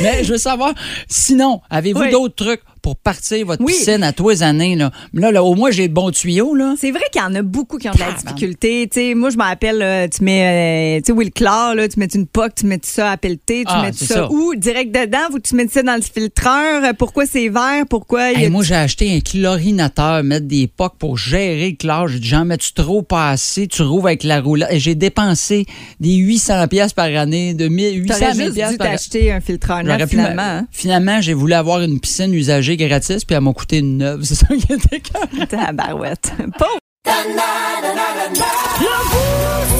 Mais 0.02 0.24
je 0.24 0.32
veux 0.32 0.38
savoir, 0.38 0.72
sinon, 1.08 1.60
avez-vous 1.70 2.00
Oui. 2.00 2.10
d'autres 2.10 2.34
trucs? 2.34 2.60
Pour 2.82 2.96
partir 2.96 3.46
votre 3.46 3.62
Oui. 3.64 3.72
piscine 3.72 4.02
à 4.02 4.12
tous 4.12 4.28
les 4.30 4.42
années. 4.42 4.76
Là, 4.76 4.90
là, 5.14 5.30
là, 5.32 5.42
au 5.44 5.54
moins, 5.54 5.70
j'ai 5.70 5.88
de 5.88 5.92
bons 5.94 6.10
tuyaux. 6.10 6.54
Là. 6.54 6.74
C'est 6.78 6.90
vrai 6.90 7.02
qu'il 7.12 7.20
y 7.20 7.24
en 7.24 7.34
a 7.34 7.42
beaucoup 7.42 7.78
qui 7.78 7.88
ont 7.88 7.92
de 7.92 7.98
la 7.98 8.12
difficulté. 8.12 8.88
Moi, 9.14 9.30
je 9.30 9.36
me 9.36 9.42
rappelle, 9.42 9.80
euh, 9.82 10.08
tu 10.08 10.24
mets, 10.24 10.96
euh, 10.98 11.00
tu 11.00 11.06
sais, 11.06 11.12
Will 11.12 11.30
là, 11.40 11.88
tu 11.88 11.98
mets 11.98 12.06
une 12.06 12.26
poque, 12.26 12.54
tu 12.56 12.66
mets 12.66 12.80
ça 12.82 13.12
à 13.12 13.16
pelleter, 13.16 13.60
tu 13.64 13.72
Ah, 13.72 13.82
mets 13.82 13.92
ça, 13.92 14.06
ça. 14.06 14.30
où? 14.32 14.54
Direct 14.56 14.92
dedans, 14.94 15.28
ou 15.34 15.38
tu 15.38 15.54
mets 15.54 15.68
ça 15.68 15.82
dans 15.82 15.96
le 15.96 16.02
filtreur? 16.02 16.82
Pourquoi 16.98 17.26
c'est 17.26 17.48
vert? 17.48 17.84
Pourquoi 17.88 18.30
il 18.32 18.38
y 18.38 18.42
a 18.42 18.44
Hey, 18.44 18.50
moi, 18.50 18.62
j'ai 18.64 18.74
acheté 18.74 19.14
un 19.14 19.20
chlorinateur, 19.20 20.22
mettre 20.24 20.46
des 20.46 20.66
pocs 20.66 20.96
pour 20.98 21.16
gérer 21.18 21.70
le 21.70 21.76
chlore. 21.76 22.08
J'ai 22.08 22.18
dit, 22.18 22.28
j'en 22.28 22.44
mets-tu 22.44 22.72
trop 22.72 23.02
pas 23.02 23.30
assez? 23.30 23.66
Tu 23.68 23.82
rouvres 23.82 24.06
avec 24.06 24.24
la 24.24 24.40
roulette. 24.40 24.68
Et 24.72 24.78
j'ai 24.80 24.94
dépensé 24.94 25.66
des 26.00 26.14
800 26.14 26.68
pièces 26.68 26.92
par 26.92 27.06
année, 27.06 27.54
de 27.54 27.68
1000 27.68 28.02
800 28.04 28.14
T'aurais 28.18 28.34
000 28.34 28.44
juste 28.46 28.54
piastres 28.56 28.72
dû 28.72 28.78
par 28.78 28.90
t'acheter 28.90 29.32
un 29.32 29.40
filtreur 29.40 29.82
neuf, 29.84 30.00
pu 30.02 30.08
finalement. 30.08 30.42
hein? 30.42 30.66
Finalement, 30.70 31.20
j'ai 31.20 31.34
voulu 31.34 31.52
avoir 31.54 31.80
une 31.82 32.00
piscine 32.00 32.32
usagée 32.34 32.69
gratis, 32.76 33.24
puis 33.24 33.36
elle 33.36 33.42
m'a 33.42 33.52
coûté 33.52 33.78
une 33.78 33.98
neuve. 33.98 34.22
C'est 34.24 34.34
ça 34.34 34.46
qui 34.48 34.72
était 34.72 35.00
quand 35.00 35.46
Tabarouette. 35.46 36.32
Pauvre. 36.58 36.78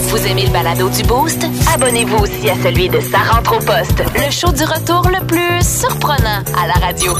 Vous 0.09 0.26
aimez 0.26 0.46
le 0.46 0.50
balado 0.50 0.88
du 0.88 1.03
Boost? 1.03 1.46
Abonnez-vous 1.72 2.16
aussi 2.16 2.50
à 2.50 2.55
celui 2.62 2.88
de 2.88 2.98
Sa 3.00 3.18
rentre 3.18 3.57
au 3.57 3.61
poste, 3.61 4.03
le 4.16 4.31
show 4.31 4.50
du 4.53 4.64
retour 4.64 5.09
le 5.09 5.24
plus 5.26 5.62
surprenant 5.62 6.42
à 6.59 6.66
la 6.66 6.74
radio. 6.74 7.12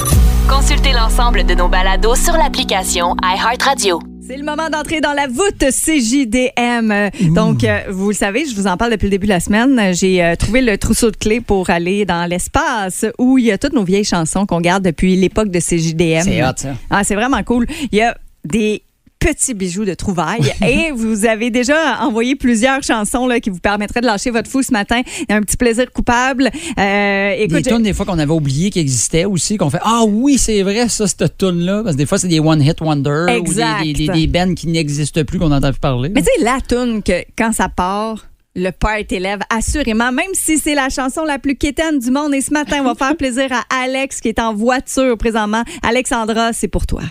Consultez 0.49 0.93
l'ensemble 0.93 1.45
de 1.45 1.55
nos 1.55 1.69
balados 1.69 2.17
sur 2.17 2.33
l'application 2.33 3.15
iHeartRadio. 3.23 4.01
C'est 4.31 4.37
le 4.37 4.45
moment 4.45 4.71
d'entrer 4.71 5.01
dans 5.01 5.13
la 5.13 5.27
voûte 5.27 5.59
CJDM. 5.59 7.11
Donc, 7.35 7.65
euh, 7.65 7.81
vous 7.91 8.11
le 8.11 8.15
savez, 8.15 8.47
je 8.47 8.55
vous 8.55 8.69
en 8.69 8.77
parle 8.77 8.93
depuis 8.93 9.07
le 9.07 9.11
début 9.11 9.27
de 9.27 9.33
la 9.33 9.41
semaine. 9.41 9.93
J'ai 9.93 10.23
euh, 10.23 10.37
trouvé 10.37 10.61
le 10.61 10.79
trousseau 10.79 11.11
de 11.11 11.17
clés 11.17 11.41
pour 11.41 11.69
aller 11.69 12.05
dans 12.05 12.31
l'espace 12.31 13.05
où 13.19 13.39
il 13.39 13.47
y 13.47 13.51
a 13.51 13.59
toutes 13.59 13.73
nos 13.73 13.83
vieilles 13.83 14.05
chansons 14.05 14.47
qu'on 14.47 14.61
garde 14.61 14.85
depuis 14.85 15.17
l'époque 15.17 15.49
de 15.49 15.59
CJDM. 15.59 16.23
C'est 16.23 16.45
hot, 16.45 16.53
ça. 16.55 16.75
Ah, 16.91 17.03
c'est 17.03 17.17
vraiment 17.17 17.43
cool. 17.43 17.67
Il 17.91 17.99
y 17.99 18.03
a 18.03 18.17
des 18.45 18.85
petits 19.21 19.55
bijoux 19.55 19.85
de 19.85 19.95
trouvailles 19.95 20.53
et 20.67 20.91
vous 20.93 21.27
avez 21.27 21.51
déjà 21.51 22.01
envoyé 22.01 22.35
plusieurs 22.37 22.83
chansons 22.83 23.27
là, 23.27 23.39
qui 23.39 23.51
vous 23.51 23.59
permettraient 23.61 24.01
de 24.01 24.07
lâcher 24.07 24.31
votre 24.31 24.51
fou 24.51 24.63
ce 24.63 24.73
matin. 24.73 25.03
Il 25.21 25.27
y 25.29 25.33
a 25.33 25.37
un 25.37 25.43
petit 25.43 25.57
plaisir 25.57 25.93
coupable. 25.93 26.51
Euh, 26.79 27.37
Des 27.37 27.43
écoute, 27.45 27.63
tunes, 27.69 27.83
des 27.83 27.93
fois, 27.93 28.07
qu'on 28.07 28.19
avait 28.19 28.33
oublié 28.33 28.71
qu'ils 28.71 28.83
existaient 28.83 29.27
aussi, 29.27 29.57
qu'on 29.59 29.71
fait 29.71 29.79
Ah 29.83 30.03
oui, 30.09 30.39
c'est 30.39 30.63
vrai, 30.63 30.89
ça, 30.89 31.07
cette 31.07 31.37
tune-là. 31.39 31.83
Parce 31.85 31.95
que 31.95 31.99
des 31.99 32.07
fois, 32.07 32.19
c'est 32.19 32.29
des 32.29 32.41
one-hit 32.41 32.81
wonder 32.81 33.27
Exact. 33.29 33.81
ou 33.81 33.85
des, 33.85 33.93
des, 33.93 34.07
des, 34.07 34.13
des 34.13 34.27
bands 34.27 34.55
qui 34.55 34.67
n'existent 34.69 35.23
plus 35.25 35.39
qu'on 35.39 35.51
n'entend 35.51 35.71
plus 35.71 35.81
parler. 35.81 36.09
Mais 36.09 36.23
tu 36.23 36.29
sais, 36.39 36.45
la 36.45 36.59
tune 36.67 37.03
que 37.03 37.23
quand 37.37 37.53
ça 37.53 37.69
part, 37.69 38.27
le 38.57 38.71
party 38.71 39.19
lève 39.19 39.41
assurément, 39.55 40.11
même 40.13 40.33
si 40.33 40.59
c'est 40.59 40.75
la 40.75 40.89
chanson 40.89 41.25
la 41.25 41.39
plus 41.39 41.57
quétaine 41.57 41.99
du 41.99 42.11
monde. 42.11 42.35
Et 42.35 42.41
ce 42.41 42.53
matin, 42.53 42.79
on 42.81 42.85
va 42.85 42.95
faire 42.95 43.17
plaisir 43.19 43.49
à 43.53 43.83
Alex 43.85 44.21
qui 44.21 44.29
est 44.29 44.41
en 44.41 44.55
voiture 44.55 45.17
présentement. 45.19 45.63
Alexandra, 45.83 46.53
c'est 46.53 46.69
pour 46.69 46.87
toi. 46.87 47.03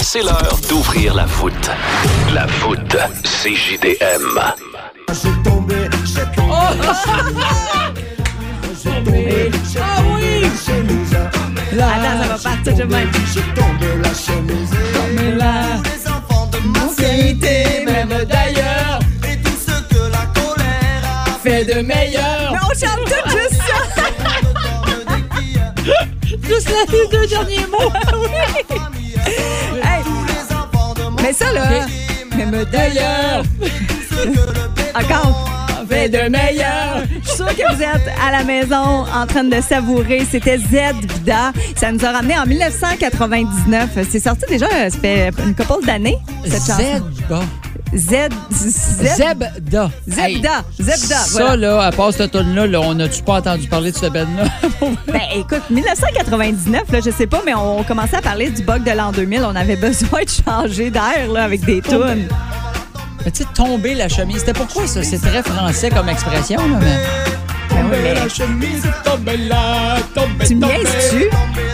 C'est 0.00 0.22
l'heure 0.22 0.58
d'ouvrir 0.68 1.14
la 1.14 1.26
voûte. 1.26 1.70
La 2.32 2.46
voûte 2.46 2.96
CJDM. 3.24 4.38
Attends, 11.80 12.22
ça 12.22 12.28
va 12.28 12.38
partir 12.38 12.74
de 12.74 12.84
même. 12.84 13.10
même 17.86 18.24
d'ailleurs, 18.24 18.98
fait 21.42 21.64
de 21.64 21.80
meilleur. 21.82 22.52
Mais 22.52 22.58
on 22.62 22.74
chante 22.74 23.04
tout 23.04 23.30
juste 23.36 23.62
ça. 23.62 24.04
Juste 26.48 26.70
les 26.92 27.08
deux 27.08 27.26
derniers 27.26 27.66
mots. 27.66 27.92
Mais 31.28 31.34
ça, 31.34 31.52
là, 31.52 31.68
Même 32.38 32.64
d'ailleurs, 32.72 33.42
encore. 34.94 35.46
fait 35.86 36.08
de 36.08 36.26
meilleur. 36.30 37.02
Je 37.22 37.28
suis 37.28 37.36
sûre 37.36 37.48
que 37.48 37.74
vous 37.74 37.82
êtes 37.82 38.08
à 38.26 38.32
la 38.32 38.44
maison 38.44 39.04
en 39.14 39.26
train 39.26 39.44
de 39.44 39.60
savourer. 39.60 40.26
C'était 40.30 40.56
Z 40.56 40.94
Vida. 41.02 41.52
Ça 41.76 41.92
nous 41.92 42.02
a 42.02 42.12
ramené 42.12 42.38
en 42.38 42.46
1999. 42.46 43.90
C'est 44.10 44.20
sorti 44.20 44.44
déjà, 44.48 44.68
ça 44.88 44.98
fait 44.98 45.30
une 45.44 45.54
couple 45.54 45.84
d'années, 45.84 46.16
cette 46.46 46.64
chanson. 46.64 46.82
Zebda. 46.82 47.40
Z. 47.94 48.28
Z. 48.52 49.16
Zebda. 49.16 49.90
Hey, 50.16 50.34
Zebda. 50.34 50.64
Zebda. 50.78 51.16
Ça, 51.16 51.30
voilà. 51.30 51.56
là, 51.56 51.82
à 51.84 51.92
part 51.92 52.12
cette 52.12 52.32
tune-là, 52.32 52.66
là, 52.66 52.80
on 52.80 52.94
n'a-tu 52.94 53.22
pas 53.22 53.34
entendu 53.34 53.66
parler 53.66 53.92
de 53.92 53.96
cette 53.96 54.12
band-là? 54.12 54.44
Ben, 55.06 55.20
écoute, 55.34 55.62
1999, 55.70 56.92
là, 56.92 57.00
je 57.04 57.10
sais 57.10 57.26
pas, 57.26 57.42
mais 57.44 57.54
on 57.54 57.82
commençait 57.82 58.16
à 58.16 58.22
parler 58.22 58.50
du 58.50 58.62
bug 58.62 58.84
de 58.84 58.90
l'an 58.90 59.12
2000. 59.12 59.42
On 59.44 59.56
avait 59.56 59.76
besoin 59.88 60.22
de 60.22 60.28
changer 60.28 60.90
d'air 60.90 61.28
là, 61.32 61.44
avec 61.44 61.64
des 61.64 61.80
tunes. 61.80 62.28
Mais 63.24 63.30
tu 63.30 63.42
sais, 63.42 63.48
tomber 63.54 63.94
la 63.94 64.08
chemise, 64.08 64.38
c'était 64.38 64.52
pourquoi 64.52 64.86
ça? 64.86 65.02
C'est 65.02 65.18
très 65.18 65.42
français 65.42 65.90
comme 65.90 66.08
expression, 66.08 66.58
là, 66.58 66.78
mais... 66.80 66.98
Ben 67.70 67.84
oui, 67.90 67.98
mais 68.02 68.28
chemise, 68.28 68.82
tomber 69.04 69.36
là, 69.36 69.96
tomber, 70.14 70.46
tu 70.46 70.54
me 70.56 70.66
niaises-tu? 70.66 71.24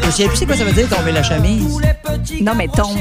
Je 0.06 0.10
sais 0.10 0.26
plus 0.26 0.36
c'est 0.36 0.46
quoi 0.46 0.56
ça 0.56 0.64
veut 0.64 0.72
dire, 0.72 0.88
tomber 0.88 1.12
la 1.12 1.22
chemise. 1.22 1.80
Non, 2.40 2.54
mais 2.54 2.68
tom- 2.68 2.96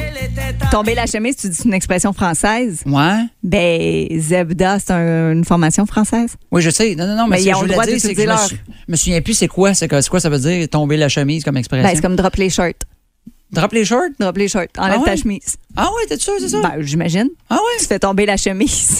tomber 0.72 0.96
la 0.96 1.06
chemise, 1.06 1.36
tu 1.38 1.50
dis 1.50 1.56
c'est 1.56 1.66
une 1.66 1.74
expression 1.74 2.14
française? 2.14 2.84
Ouais. 2.86 3.20
Ben, 3.44 4.08
Zebda, 4.20 4.80
c'est 4.80 4.92
un- 4.92 5.32
une 5.34 5.46
formation 5.46 5.86
française. 5.86 6.36
Oui, 6.52 6.62
je 6.62 6.70
sais. 6.70 6.96
Non, 6.96 7.08
non, 7.08 7.16
non, 7.16 7.24
mais, 7.28 7.38
Mais 7.38 7.42
ce 7.44 7.48
ils 7.48 7.52
que 7.52 7.56
ont 7.56 7.60
je 7.60 7.66
le 7.66 7.74
voulais 7.74 7.74
droit 7.74 7.86
dire, 7.86 7.94
c'est 8.02 8.08
que 8.16 8.22
je 8.22 8.22
d'utiliser 8.22 8.28
me, 8.28 8.32
leur- 8.38 8.48
sou- 8.48 8.56
me 8.88 8.96
souviens 8.96 9.22
plus 9.22 9.34
c'est 9.34 9.48
quoi, 9.48 9.74
c'est 9.74 9.88
que- 9.88 10.02
c'est 10.02 10.10
quoi 10.10 10.20
ça 10.20 10.30
veut 10.30 10.40
dire, 10.40 10.68
tomber 10.70 10.98
la 10.98 11.10
chemise 11.10 11.44
comme 11.44 11.58
expression? 11.58 11.88
Ben, 11.88 11.96
c'est 11.96 12.02
comme 12.02 12.16
drop 12.16 12.36
les 12.36 12.50
shirts. 12.50 12.84
Drop 13.52 13.72
les 13.72 13.86
shorts? 13.86 14.10
Drop 14.20 14.36
les 14.38 14.48
shirts. 14.48 14.72
Enlève 14.80 15.00
Ah 15.04 15.06
ta 15.06 15.16
chemise. 15.16 15.58
Ah 15.76 15.84
ouais, 15.86 16.08
t'es 16.08 16.18
sûr, 16.18 16.34
c'est 16.40 16.50
ça? 16.50 16.62
Ben, 16.62 16.82
j'imagine. 16.82 17.30
ah 17.50 17.58
Tu 17.78 17.84
ouais? 17.84 17.88
fais 17.88 18.00
tomber 18.00 18.26
la 18.26 18.36
chemise. 18.38 19.00